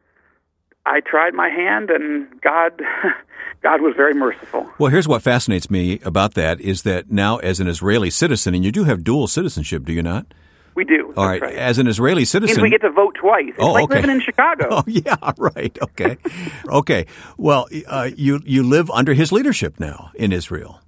I 0.85 0.99
tried 0.99 1.33
my 1.33 1.49
hand, 1.49 1.89
and 1.89 2.27
God, 2.41 2.79
God 3.63 3.81
was 3.81 3.93
very 3.95 4.13
merciful. 4.13 4.69
Well, 4.77 4.91
here's 4.91 5.07
what 5.07 5.21
fascinates 5.21 5.69
me 5.69 5.99
about 6.03 6.35
that 6.35 6.61
is 6.61 6.83
that 6.83 7.11
now, 7.11 7.37
as 7.37 7.59
an 7.59 7.67
Israeli 7.67 8.09
citizen, 8.09 8.53
and 8.53 8.63
you 8.63 8.71
do 8.71 8.83
have 8.83 9.03
dual 9.03 9.27
citizenship, 9.27 9.85
do 9.85 9.93
you 9.93 10.03
not? 10.03 10.27
We 10.75 10.83
do. 10.83 11.13
All 11.15 11.25
right. 11.25 11.41
right. 11.41 11.55
As 11.55 11.79
an 11.79 11.87
Israeli 11.87 12.25
citizen, 12.25 12.61
we 12.61 12.69
get 12.69 12.81
to 12.81 12.91
vote 12.91 13.15
twice. 13.19 13.45
It's 13.47 13.57
oh, 13.59 13.71
like 13.71 13.85
okay. 13.85 13.95
living 13.95 14.11
in 14.11 14.21
Chicago. 14.21 14.67
Oh, 14.71 14.83
yeah. 14.85 15.15
Right. 15.37 15.77
Okay. 15.81 16.17
okay. 16.67 17.05
Well, 17.37 17.67
uh, 17.87 18.09
you 18.15 18.41
you 18.43 18.63
live 18.63 18.91
under 18.91 19.13
his 19.13 19.31
leadership 19.31 19.79
now 19.79 20.11
in 20.15 20.33
Israel. 20.33 20.81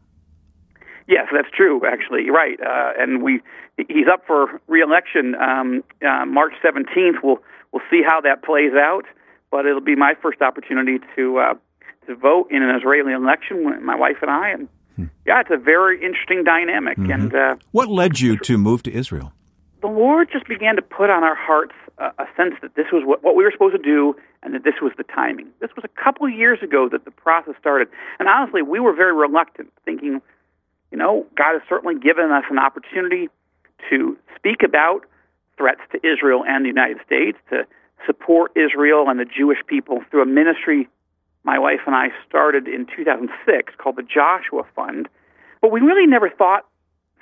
Yes, 1.07 1.27
that's 1.31 1.49
true. 1.55 1.81
Actually, 1.87 2.29
right. 2.29 2.59
Uh, 2.59 2.91
and 2.99 3.23
we 3.23 3.41
he's 3.77 4.07
up 4.11 4.23
for 4.27 4.59
reelection 4.67 5.35
um, 5.35 5.83
uh, 6.05 6.25
March 6.25 6.53
seventeenth. 6.61 7.17
We'll 7.23 7.39
we'll 7.71 7.83
see 7.89 8.01
how 8.05 8.19
that 8.21 8.43
plays 8.43 8.73
out. 8.73 9.05
But 9.51 9.65
it'll 9.65 9.81
be 9.81 9.95
my 9.95 10.13
first 10.21 10.41
opportunity 10.41 10.99
to 11.15 11.37
uh, 11.39 11.53
to 12.07 12.15
vote 12.15 12.47
in 12.51 12.63
an 12.63 12.75
Israeli 12.75 13.13
election. 13.13 13.65
With 13.65 13.81
my 13.81 13.95
wife 13.95 14.17
and 14.21 14.31
I, 14.31 14.49
and 14.49 14.67
hmm. 14.95 15.05
yeah, 15.25 15.41
it's 15.41 15.51
a 15.51 15.57
very 15.57 16.03
interesting 16.03 16.43
dynamic. 16.43 16.97
Mm-hmm. 16.97 17.11
And 17.11 17.35
uh, 17.35 17.55
what 17.71 17.87
led 17.89 18.19
you 18.19 18.37
to 18.39 18.57
move 18.57 18.83
to 18.83 18.91
Israel? 18.91 19.33
the 19.81 19.87
Lord 19.87 20.29
just 20.31 20.47
began 20.47 20.75
to 20.75 20.81
put 20.81 21.09
on 21.09 21.23
our 21.23 21.35
hearts 21.35 21.73
a, 21.97 22.05
a 22.19 22.27
sense 22.35 22.55
that 22.61 22.75
this 22.75 22.87
was 22.91 23.03
what, 23.05 23.23
what 23.23 23.35
we 23.35 23.43
were 23.43 23.51
supposed 23.51 23.75
to 23.75 23.81
do 23.81 24.15
and 24.43 24.53
that 24.53 24.63
this 24.63 24.75
was 24.81 24.91
the 24.97 25.03
timing. 25.03 25.47
This 25.59 25.69
was 25.75 25.85
a 25.85 26.03
couple 26.03 26.25
of 26.25 26.33
years 26.33 26.59
ago 26.61 26.89
that 26.91 27.05
the 27.05 27.11
process 27.11 27.55
started. 27.59 27.87
And 28.19 28.27
honestly, 28.27 28.61
we 28.61 28.79
were 28.79 28.93
very 28.93 29.13
reluctant, 29.13 29.71
thinking, 29.85 30.21
you 30.91 30.97
know, 30.97 31.25
God 31.35 31.53
has 31.53 31.61
certainly 31.67 31.99
given 31.99 32.31
us 32.31 32.43
an 32.49 32.59
opportunity 32.59 33.29
to 33.89 34.17
speak 34.35 34.63
about 34.63 35.05
threats 35.57 35.81
to 35.91 35.97
Israel 35.97 36.43
and 36.47 36.63
the 36.63 36.69
United 36.69 36.97
States, 37.05 37.37
to 37.49 37.65
support 38.05 38.51
Israel 38.55 39.09
and 39.09 39.19
the 39.19 39.25
Jewish 39.25 39.59
people 39.67 40.01
through 40.09 40.21
a 40.21 40.25
ministry 40.25 40.87
my 41.47 41.57
wife 41.57 41.79
and 41.85 41.95
I 41.95 42.09
started 42.27 42.67
in 42.67 42.85
2006 42.85 43.73
called 43.77 43.95
the 43.95 44.03
Joshua 44.03 44.63
Fund. 44.75 45.07
But 45.61 45.71
we 45.71 45.79
really 45.79 46.05
never 46.05 46.29
thought 46.29 46.67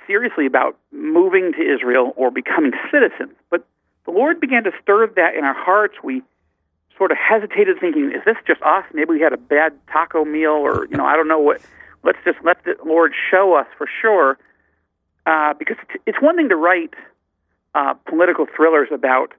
seriously 0.04 0.46
about 0.46 0.76
moving 0.90 1.52
to 1.52 1.62
Israel 1.62 2.12
or 2.16 2.32
becoming 2.32 2.72
citizens. 2.90 3.36
But 3.50 3.64
the 4.04 4.10
Lord 4.10 4.40
began 4.40 4.64
to 4.64 4.72
stir 4.82 5.06
that 5.14 5.36
in 5.36 5.44
our 5.44 5.54
hearts. 5.54 5.94
We 6.02 6.22
sort 6.98 7.12
of 7.12 7.18
hesitated, 7.18 7.78
thinking, 7.80 8.10
"Is 8.10 8.24
this 8.24 8.36
just 8.46 8.60
us? 8.62 8.84
Maybe 8.92 9.10
we 9.10 9.20
had 9.20 9.32
a 9.32 9.36
bad 9.36 9.78
taco 9.86 10.24
meal, 10.24 10.52
or 10.52 10.86
you 10.90 10.96
know, 10.96 11.06
I 11.06 11.14
don't 11.14 11.28
know 11.28 11.38
what." 11.38 11.60
Let's 12.02 12.18
just 12.24 12.38
let 12.44 12.62
the 12.64 12.76
Lord 12.84 13.14
show 13.30 13.54
us 13.54 13.66
for 13.76 13.88
sure, 14.00 14.38
uh, 15.26 15.54
because 15.54 15.76
it's 16.06 16.20
one 16.20 16.36
thing 16.36 16.48
to 16.50 16.56
write 16.56 16.94
uh, 17.74 17.94
political 18.08 18.46
thrillers 18.46 18.88
about 18.92 19.34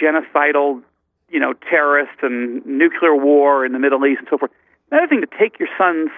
genocidal, 0.00 0.82
you 1.28 1.40
know, 1.40 1.54
terrorists 1.70 2.18
and 2.22 2.64
nuclear 2.66 3.14
war 3.14 3.64
in 3.64 3.72
the 3.72 3.78
Middle 3.78 4.04
East 4.06 4.20
and 4.20 4.28
so 4.30 4.38
forth. 4.38 4.50
Another 4.90 5.08
thing 5.08 5.20
to 5.20 5.38
take 5.38 5.58
your 5.58 5.68
sons 5.78 6.10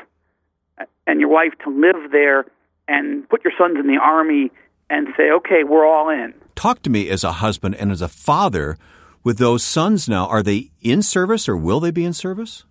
and 1.07 1.21
your 1.21 1.29
wife 1.29 1.53
to 1.65 1.71
live 1.71 2.11
there 2.11 2.47
and 2.89 3.29
put 3.29 3.45
your 3.45 3.53
sons 3.57 3.77
in 3.79 3.87
the 3.87 3.99
army 4.01 4.51
and 4.91 5.09
say, 5.17 5.31
okay, 5.31 5.65
we're 5.65 5.87
all 5.87 6.09
in. 6.11 6.35
Talk 6.55 6.83
to 6.83 6.91
me 6.91 7.09
as 7.09 7.25
a 7.25 7.33
husband 7.33 7.75
and 7.77 7.91
as 7.91 8.03
a 8.03 8.09
father 8.09 8.77
with 9.23 9.39
those 9.39 9.65
sons 9.65 10.09
now. 10.09 10.27
Are 10.27 10.43
they 10.43 10.71
in 10.83 11.03
service 11.03 11.49
or 11.49 11.57
will 11.57 11.81
they 11.81 11.91
be 11.91 12.05
in 12.05 12.13
service? 12.13 12.65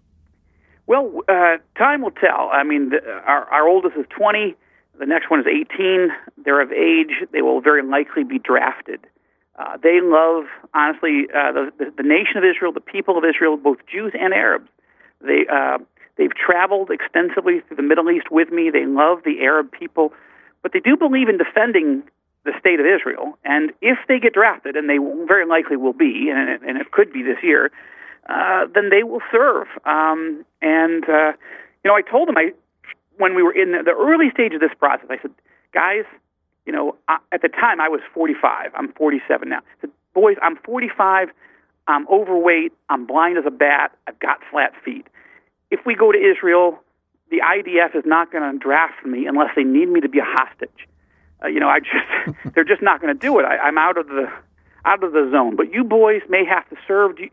Well, 0.86 1.22
uh, 1.30 1.58
time 1.78 2.02
will 2.02 2.12
tell. 2.12 2.50
I 2.52 2.64
mean, 2.64 2.90
the, 2.90 3.00
our, 3.26 3.46
our 3.46 3.68
oldest 3.68 3.96
is 3.98 4.06
20. 4.10 4.56
The 5.00 5.06
next 5.06 5.30
one 5.30 5.40
is 5.40 5.48
18. 5.48 6.10
They're 6.44 6.62
of 6.62 6.72
age. 6.72 7.28
They 7.32 7.42
will 7.42 7.62
very 7.62 7.84
likely 7.84 8.24
be 8.24 8.38
drafted. 8.38 9.00
Uh, 9.58 9.78
they 9.82 10.00
love, 10.02 10.46
honestly, 10.74 11.28
uh, 11.36 11.52
the, 11.52 11.72
the, 11.78 11.94
the 11.98 12.04
nation 12.04 12.38
of 12.38 12.44
Israel, 12.44 12.72
the 12.72 12.82
people 12.82 13.18
of 13.18 13.24
Israel, 13.24 13.56
both 13.58 13.78
Jews 13.92 14.14
and 14.20 14.34
Arabs. 14.34 14.68
They 15.22 15.46
uh, 15.52 15.78
they've 16.18 16.34
traveled 16.34 16.90
extensively 16.90 17.62
through 17.62 17.78
the 17.78 17.84
Middle 17.84 18.10
East 18.10 18.32
with 18.32 18.50
me. 18.50 18.70
They 18.72 18.86
love 18.86 19.20
the 19.24 19.42
Arab 19.42 19.72
people, 19.72 20.12
but 20.62 20.74
they 20.74 20.80
do 20.80 20.98
believe 20.98 21.30
in 21.30 21.38
defending 21.38 22.04
the 22.46 22.52
state 22.60 22.80
of 22.80 22.86
Israel. 22.86 23.38
And 23.46 23.72
if 23.82 23.98
they 24.08 24.20
get 24.20 24.34
drafted, 24.34 24.76
and 24.76 24.90
they 24.90 24.98
very 25.28 25.46
likely 25.46 25.78
will 25.78 25.94
be, 25.94 26.30
and 26.30 26.50
it, 26.50 26.62
and 26.68 26.78
it 26.78 26.92
could 26.92 27.14
be 27.14 27.22
this 27.22 27.38
year, 27.42 27.72
uh, 28.28 28.66
then 28.74 28.90
they 28.90 29.04
will 29.04 29.22
serve. 29.32 29.68
Um, 29.86 30.46
and 30.62 31.04
uh, 31.08 31.34
you 31.84 31.92
know, 31.92 31.96
I 31.96 32.02
told 32.02 32.28
them 32.28 32.38
I 32.38 32.54
when 33.18 33.36
we 33.36 33.44
were 33.44 33.54
in 33.54 33.72
the, 33.72 33.84
the 33.84 33.94
early 33.94 34.32
stage 34.32 34.54
of 34.54 34.60
this 34.60 34.74
process, 34.78 35.08
I 35.10 35.20
said, 35.22 35.32
guys, 35.74 36.06
you 36.66 36.74
know, 36.74 36.96
I, 37.08 37.18
at 37.32 37.42
the 37.42 37.50
time 37.50 37.82
I 37.82 37.90
was 37.90 38.02
45. 38.14 38.72
I'm 38.76 38.92
47 38.94 39.50
now. 39.50 39.60
Said, 39.82 39.90
boys, 40.14 40.38
I'm 40.42 40.58
45. 40.58 41.30
I'm 41.88 42.08
overweight. 42.08 42.72
I'm 42.90 43.06
blind 43.06 43.38
as 43.38 43.46
a 43.46 43.52
bat. 43.52 43.92
I've 44.08 44.20
got 44.20 44.40
flat 44.50 44.72
feet. 44.84 45.08
If 45.72 45.82
we 45.86 45.96
go 45.96 46.12
to 46.12 46.18
Israel, 46.18 46.80
the 47.30 47.40
IDF 47.40 47.96
is 47.96 48.04
not 48.06 48.32
going 48.32 48.50
to 48.52 48.58
draft 48.58 49.06
me 49.06 49.26
unless 49.28 49.50
they 49.56 49.64
need 49.64 49.90
me 49.90 50.02
to 50.02 50.10
be 50.10 50.20
a 50.20 50.26
hostage. 50.26 50.88
Uh, 51.44 51.48
you 51.48 51.60
know, 51.60 51.68
I 51.68 51.80
just 51.80 52.38
they're 52.56 52.64
just 52.64 52.82
not 52.82 53.02
going 53.02 53.14
to 53.14 53.20
do 53.20 53.40
it. 53.40 53.44
I, 53.44 53.58
I'm 53.58 53.78
out 53.78 53.98
of 53.98 54.08
the 54.08 54.32
out 54.86 55.04
of 55.04 55.14
the 55.14 55.30
zone. 55.32 55.56
But 55.56 55.74
you 55.74 55.84
boys 55.84 56.22
may 56.30 56.46
have 56.46 56.68
to 56.70 56.76
serve. 56.88 57.20
You, 57.20 57.30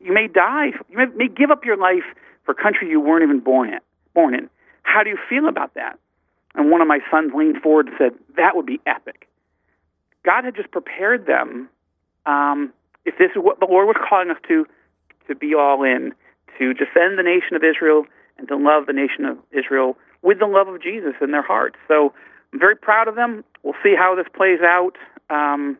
you 0.00 0.12
may 0.12 0.28
die. 0.28 0.68
You 0.88 0.98
may, 0.98 1.06
may 1.14 1.28
give 1.28 1.50
up 1.50 1.64
your 1.64 1.76
life 1.76 2.04
for 2.44 2.52
a 2.52 2.54
country 2.54 2.88
you 2.88 3.00
weren't 3.00 3.22
even 3.22 3.40
born 3.40 3.68
in. 3.68 3.80
Born 4.14 4.34
in. 4.34 4.48
How 4.82 5.02
do 5.02 5.10
you 5.10 5.18
feel 5.28 5.48
about 5.48 5.74
that? 5.74 5.98
And 6.54 6.70
one 6.70 6.80
of 6.80 6.88
my 6.88 6.98
sons 7.10 7.32
leaned 7.34 7.62
forward 7.62 7.88
and 7.88 7.96
said, 7.98 8.12
That 8.36 8.56
would 8.56 8.66
be 8.66 8.80
epic. 8.86 9.28
God 10.24 10.44
had 10.44 10.54
just 10.54 10.70
prepared 10.70 11.26
them. 11.26 11.68
Um, 12.26 12.72
if 13.04 13.18
this 13.18 13.30
is 13.34 13.42
what 13.42 13.58
the 13.58 13.66
Lord 13.66 13.86
was 13.86 13.96
calling 14.08 14.30
us 14.30 14.36
to, 14.48 14.66
to 15.26 15.34
be 15.34 15.54
all 15.54 15.82
in, 15.82 16.12
to 16.58 16.74
defend 16.74 17.18
the 17.18 17.22
nation 17.22 17.56
of 17.56 17.64
Israel 17.64 18.04
and 18.38 18.46
to 18.48 18.56
love 18.56 18.86
the 18.86 18.92
nation 18.92 19.24
of 19.24 19.38
Israel 19.50 19.96
with 20.22 20.38
the 20.38 20.46
love 20.46 20.68
of 20.68 20.80
Jesus 20.80 21.14
in 21.20 21.32
their 21.32 21.42
hearts. 21.42 21.76
So 21.88 22.12
I'm 22.52 22.60
very 22.60 22.76
proud 22.76 23.08
of 23.08 23.16
them. 23.16 23.44
We'll 23.62 23.74
see 23.82 23.94
how 23.96 24.14
this 24.14 24.26
plays 24.34 24.60
out. 24.62 24.92
Um, 25.30 25.78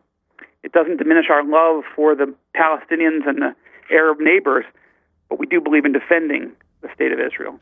it 0.63 0.71
doesn't 0.71 0.97
diminish 0.97 1.25
our 1.29 1.43
love 1.43 1.83
for 1.95 2.15
the 2.15 2.33
Palestinians 2.55 3.27
and 3.27 3.41
the 3.41 3.55
Arab 3.91 4.19
neighbors, 4.19 4.65
but 5.29 5.39
we 5.39 5.45
do 5.45 5.61
believe 5.61 5.85
in 5.85 5.93
defending 5.93 6.51
the 6.81 6.89
state 6.93 7.11
of 7.11 7.19
Israel. 7.19 7.59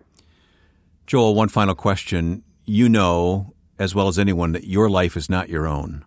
Joel, 1.07 1.35
one 1.35 1.49
final 1.49 1.75
question. 1.75 2.43
You 2.65 2.89
know 2.89 3.53
as 3.81 3.95
well 3.95 4.07
as 4.07 4.19
anyone 4.19 4.51
that 4.51 4.65
your 4.65 4.89
life 4.89 5.17
is 5.17 5.27
not 5.27 5.49
your 5.49 5.67
own. 5.67 6.05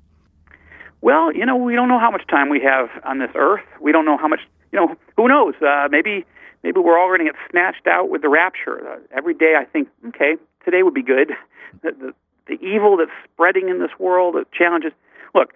Well, 1.00 1.34
you 1.34 1.44
know, 1.44 1.56
we 1.56 1.74
don't 1.74 1.88
know 1.88 1.98
how 1.98 2.10
much 2.10 2.26
time 2.28 2.48
we 2.48 2.60
have 2.60 2.88
on 3.04 3.18
this 3.18 3.30
earth. 3.34 3.64
We 3.80 3.90
don't 3.90 4.04
know 4.04 4.16
how 4.16 4.28
much, 4.28 4.40
you 4.72 4.78
know, 4.78 4.94
who 5.16 5.28
knows? 5.28 5.54
Uh, 5.60 5.88
maybe 5.90 6.24
maybe 6.62 6.78
we're 6.80 6.98
all 6.98 7.08
going 7.08 7.18
to 7.18 7.24
get 7.24 7.34
snatched 7.50 7.86
out 7.86 8.08
with 8.08 8.22
the 8.22 8.28
rapture. 8.28 8.88
Uh, 8.88 8.98
every 9.14 9.34
day 9.34 9.54
I 9.58 9.64
think, 9.64 9.88
okay, 10.08 10.36
today 10.64 10.82
would 10.82 10.94
be 10.94 11.02
good. 11.02 11.32
The, 11.82 11.90
the, 11.90 12.14
the 12.46 12.64
evil 12.64 12.96
that's 12.96 13.10
spreading 13.32 13.68
in 13.68 13.80
this 13.80 13.90
world, 13.98 14.36
the 14.36 14.46
challenges. 14.56 14.92
Look, 15.34 15.54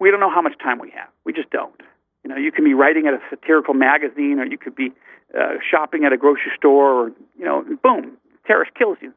we 0.00 0.10
don't 0.10 0.18
know 0.18 0.30
how 0.30 0.42
much 0.42 0.58
time 0.58 0.80
we 0.80 0.90
have. 0.90 1.08
We 1.24 1.32
just 1.32 1.50
don't. 1.50 1.80
You 2.24 2.30
know, 2.30 2.36
you 2.36 2.50
can 2.50 2.64
be 2.64 2.74
writing 2.74 3.06
at 3.06 3.14
a 3.14 3.20
satirical 3.30 3.74
magazine, 3.74 4.40
or 4.40 4.44
you 4.44 4.58
could 4.58 4.74
be 4.74 4.90
uh, 5.38 5.54
shopping 5.70 6.04
at 6.04 6.12
a 6.12 6.16
grocery 6.16 6.52
store, 6.56 6.92
or 6.92 7.12
you 7.38 7.44
know, 7.44 7.64
boom, 7.82 8.16
terrorist 8.46 8.72
kills 8.74 8.98
you. 9.00 9.14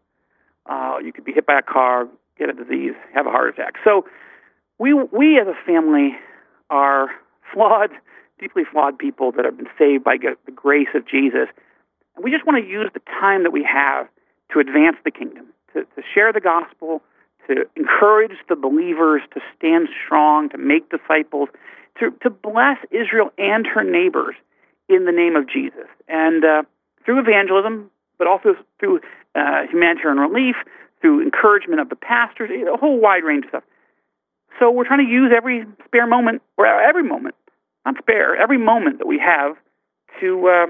Uh, 0.65 0.97
you 1.03 1.11
could 1.11 1.25
be 1.25 1.33
hit 1.33 1.45
by 1.45 1.59
a 1.59 1.61
car, 1.61 2.07
get 2.37 2.49
a 2.49 2.53
disease, 2.53 2.93
have 3.13 3.25
a 3.27 3.29
heart 3.29 3.49
attack. 3.49 3.75
So 3.83 4.05
we 4.79 4.93
we 4.93 5.39
as 5.39 5.47
a 5.47 5.55
family 5.65 6.15
are 6.69 7.09
flawed, 7.53 7.91
deeply 8.39 8.63
flawed 8.69 8.97
people 8.97 9.31
that 9.33 9.45
have 9.45 9.57
been 9.57 9.69
saved 9.77 10.03
by 10.03 10.17
the 10.17 10.51
grace 10.51 10.89
of 10.95 11.07
Jesus, 11.07 11.47
and 12.15 12.23
we 12.23 12.31
just 12.31 12.45
want 12.45 12.63
to 12.63 12.69
use 12.69 12.89
the 12.93 13.01
time 13.19 13.43
that 13.43 13.51
we 13.51 13.63
have 13.63 14.07
to 14.51 14.59
advance 14.59 14.97
the 15.03 15.11
kingdom, 15.11 15.47
to, 15.73 15.81
to 15.81 16.03
share 16.13 16.31
the 16.31 16.41
gospel, 16.41 17.01
to 17.47 17.65
encourage 17.75 18.37
the 18.49 18.55
believers 18.55 19.21
to 19.33 19.41
stand 19.57 19.89
strong, 20.05 20.49
to 20.49 20.57
make 20.57 20.89
disciples, 20.89 21.49
to 21.99 22.11
to 22.21 22.29
bless 22.29 22.77
Israel 22.91 23.31
and 23.37 23.67
her 23.67 23.83
neighbors 23.83 24.35
in 24.89 25.05
the 25.05 25.11
name 25.11 25.35
of 25.35 25.47
Jesus, 25.47 25.87
and 26.07 26.43
uh, 26.43 26.63
through 27.05 27.19
evangelism, 27.19 27.89
but 28.23 28.29
also 28.29 28.55
through 28.79 29.01
uh, 29.35 29.63
humanitarian 29.69 30.17
relief, 30.17 30.55
through 31.01 31.21
encouragement 31.21 31.81
of 31.81 31.89
the 31.89 31.95
pastors, 31.95 32.49
a 32.49 32.77
whole 32.77 32.99
wide 32.99 33.23
range 33.23 33.43
of 33.45 33.49
stuff. 33.49 33.63
So 34.59 34.71
we're 34.71 34.85
trying 34.85 35.05
to 35.05 35.11
use 35.11 35.33
every 35.35 35.65
spare 35.85 36.07
moment, 36.07 36.41
or 36.57 36.65
every 36.65 37.03
moment, 37.03 37.35
not 37.85 37.95
spare, 37.97 38.37
every 38.37 38.57
moment 38.57 38.99
that 38.99 39.07
we 39.07 39.19
have 39.19 39.57
to 40.21 40.47
uh, 40.47 40.65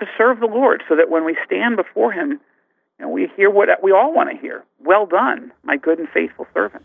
to 0.00 0.06
serve 0.16 0.40
the 0.40 0.46
Lord, 0.46 0.82
so 0.88 0.96
that 0.96 1.10
when 1.10 1.24
we 1.24 1.36
stand 1.44 1.76
before 1.76 2.12
Him, 2.12 2.40
you 2.98 3.04
know, 3.04 3.08
we 3.08 3.28
hear 3.36 3.50
what 3.50 3.68
we 3.82 3.92
all 3.92 4.12
want 4.12 4.30
to 4.30 4.36
hear. 4.36 4.64
Well 4.80 5.06
done, 5.06 5.52
my 5.62 5.76
good 5.76 5.98
and 5.98 6.08
faithful 6.08 6.46
servant. 6.54 6.84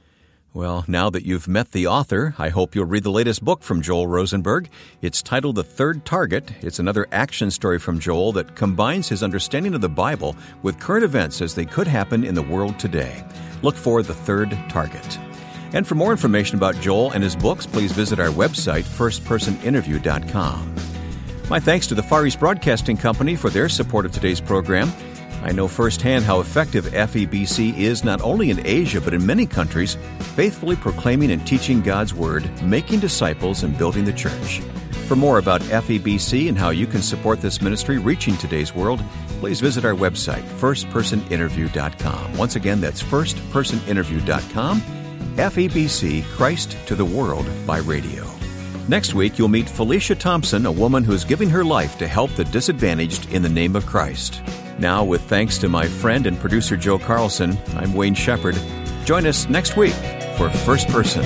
Well, 0.56 0.86
now 0.88 1.10
that 1.10 1.26
you've 1.26 1.48
met 1.48 1.72
the 1.72 1.88
author, 1.88 2.36
I 2.38 2.50
hope 2.50 2.76
you'll 2.76 2.86
read 2.86 3.02
the 3.02 3.10
latest 3.10 3.44
book 3.44 3.64
from 3.64 3.82
Joel 3.82 4.06
Rosenberg. 4.06 4.70
It's 5.02 5.24
titled 5.24 5.56
The 5.56 5.64
Third 5.64 6.06
Target. 6.06 6.54
It's 6.62 6.78
another 6.78 7.08
action 7.12 7.50
story 7.50 7.80
from 7.80 7.98
Joel 7.98 8.34
that 8.34 8.56
combines 8.56 9.10
his 9.10 9.24
understanding 9.24 9.74
of 9.74 9.82
the 9.82 9.90
Bible 9.90 10.36
with 10.62 10.80
current 10.80 11.04
events 11.04 11.42
as 11.42 11.56
they 11.56 11.66
could 11.66 11.88
happen 11.88 12.24
in 12.24 12.36
the 12.36 12.44
world 12.44 12.78
today. 12.78 13.24
Look 13.64 13.76
for 13.76 14.04
The 14.04 14.14
Third 14.14 14.56
Target. 14.70 15.18
And 15.74 15.88
for 15.88 15.96
more 15.96 16.12
information 16.12 16.58
about 16.58 16.80
Joel 16.80 17.10
and 17.14 17.24
his 17.24 17.36
books, 17.36 17.66
please 17.66 17.92
visit 17.92 18.20
our 18.20 18.30
website, 18.30 18.84
firstpersoninterview.com. 18.84 20.76
My 21.50 21.60
thanks 21.60 21.88
to 21.88 21.96
the 21.96 22.04
Far 22.04 22.28
East 22.28 22.40
Broadcasting 22.40 22.98
Company 22.98 23.36
for 23.36 23.50
their 23.50 23.70
support 23.70 24.06
of 24.06 24.12
today's 24.12 24.40
program. 24.40 24.94
I 25.44 25.52
know 25.52 25.68
firsthand 25.68 26.24
how 26.24 26.40
effective 26.40 26.86
FEBC 26.86 27.78
is 27.78 28.06
not 28.06 28.22
only 28.22 28.50
in 28.50 28.66
Asia 28.66 29.02
but 29.02 29.14
in 29.14 29.26
many 29.26 29.46
countries, 29.46 29.98
faithfully 30.36 30.78
proclaiming 30.78 31.32
and 31.32 31.46
teaching 31.46 31.82
God's 31.82 32.14
Word, 32.14 32.50
making 32.64 33.02
disciples, 33.02 33.62
and 33.64 33.78
building 33.78 34.06
the 34.06 34.14
church. 34.14 34.62
For 35.08 35.18
more 35.18 35.40
about 35.40 35.60
FEBC 35.62 36.48
and 36.48 36.58
how 36.58 36.70
you 36.70 36.88
can 36.88 37.02
support 37.02 37.42
this 37.42 37.62
ministry 37.62 37.98
reaching 37.98 38.38
today's 38.38 38.74
world, 38.74 39.04
please 39.42 39.60
visit 39.60 39.84
our 39.84 39.94
website, 39.94 40.44
firstpersoninterview.com. 40.60 42.38
Once 42.38 42.56
again, 42.56 42.80
that's 42.80 43.04
firstpersoninterview.com. 43.04 44.82
FEBC, 45.36 46.24
Christ 46.36 46.78
to 46.88 46.96
the 46.96 47.04
World 47.04 47.46
by 47.68 47.80
Radio. 47.80 48.26
Next 48.88 49.14
week, 49.14 49.38
you'll 49.38 49.50
meet 49.50 49.70
Felicia 49.70 50.16
Thompson, 50.16 50.66
a 50.66 50.72
woman 50.72 51.04
who's 51.04 51.26
giving 51.26 51.50
her 51.50 51.66
life 51.66 51.98
to 51.98 52.08
help 52.08 52.32
the 52.32 52.46
disadvantaged 52.46 53.30
in 53.32 53.42
the 53.42 53.50
name 53.50 53.76
of 53.76 53.86
Christ. 53.86 54.42
Now, 54.84 55.06
with 55.06 55.22
thanks 55.22 55.58
to 55.60 55.70
my 55.70 55.88
friend 55.88 56.26
and 56.26 56.38
producer 56.38 56.76
Joe 56.76 57.00
Carlson, 57.00 57.58
I'm 57.78 57.94
Wayne 57.94 58.16
Shepherd. 58.16 58.60
Join 59.06 59.26
us 59.26 59.48
next 59.48 59.78
week 59.78 59.94
for 60.36 60.50
First 60.50 60.90
Person. 60.90 61.24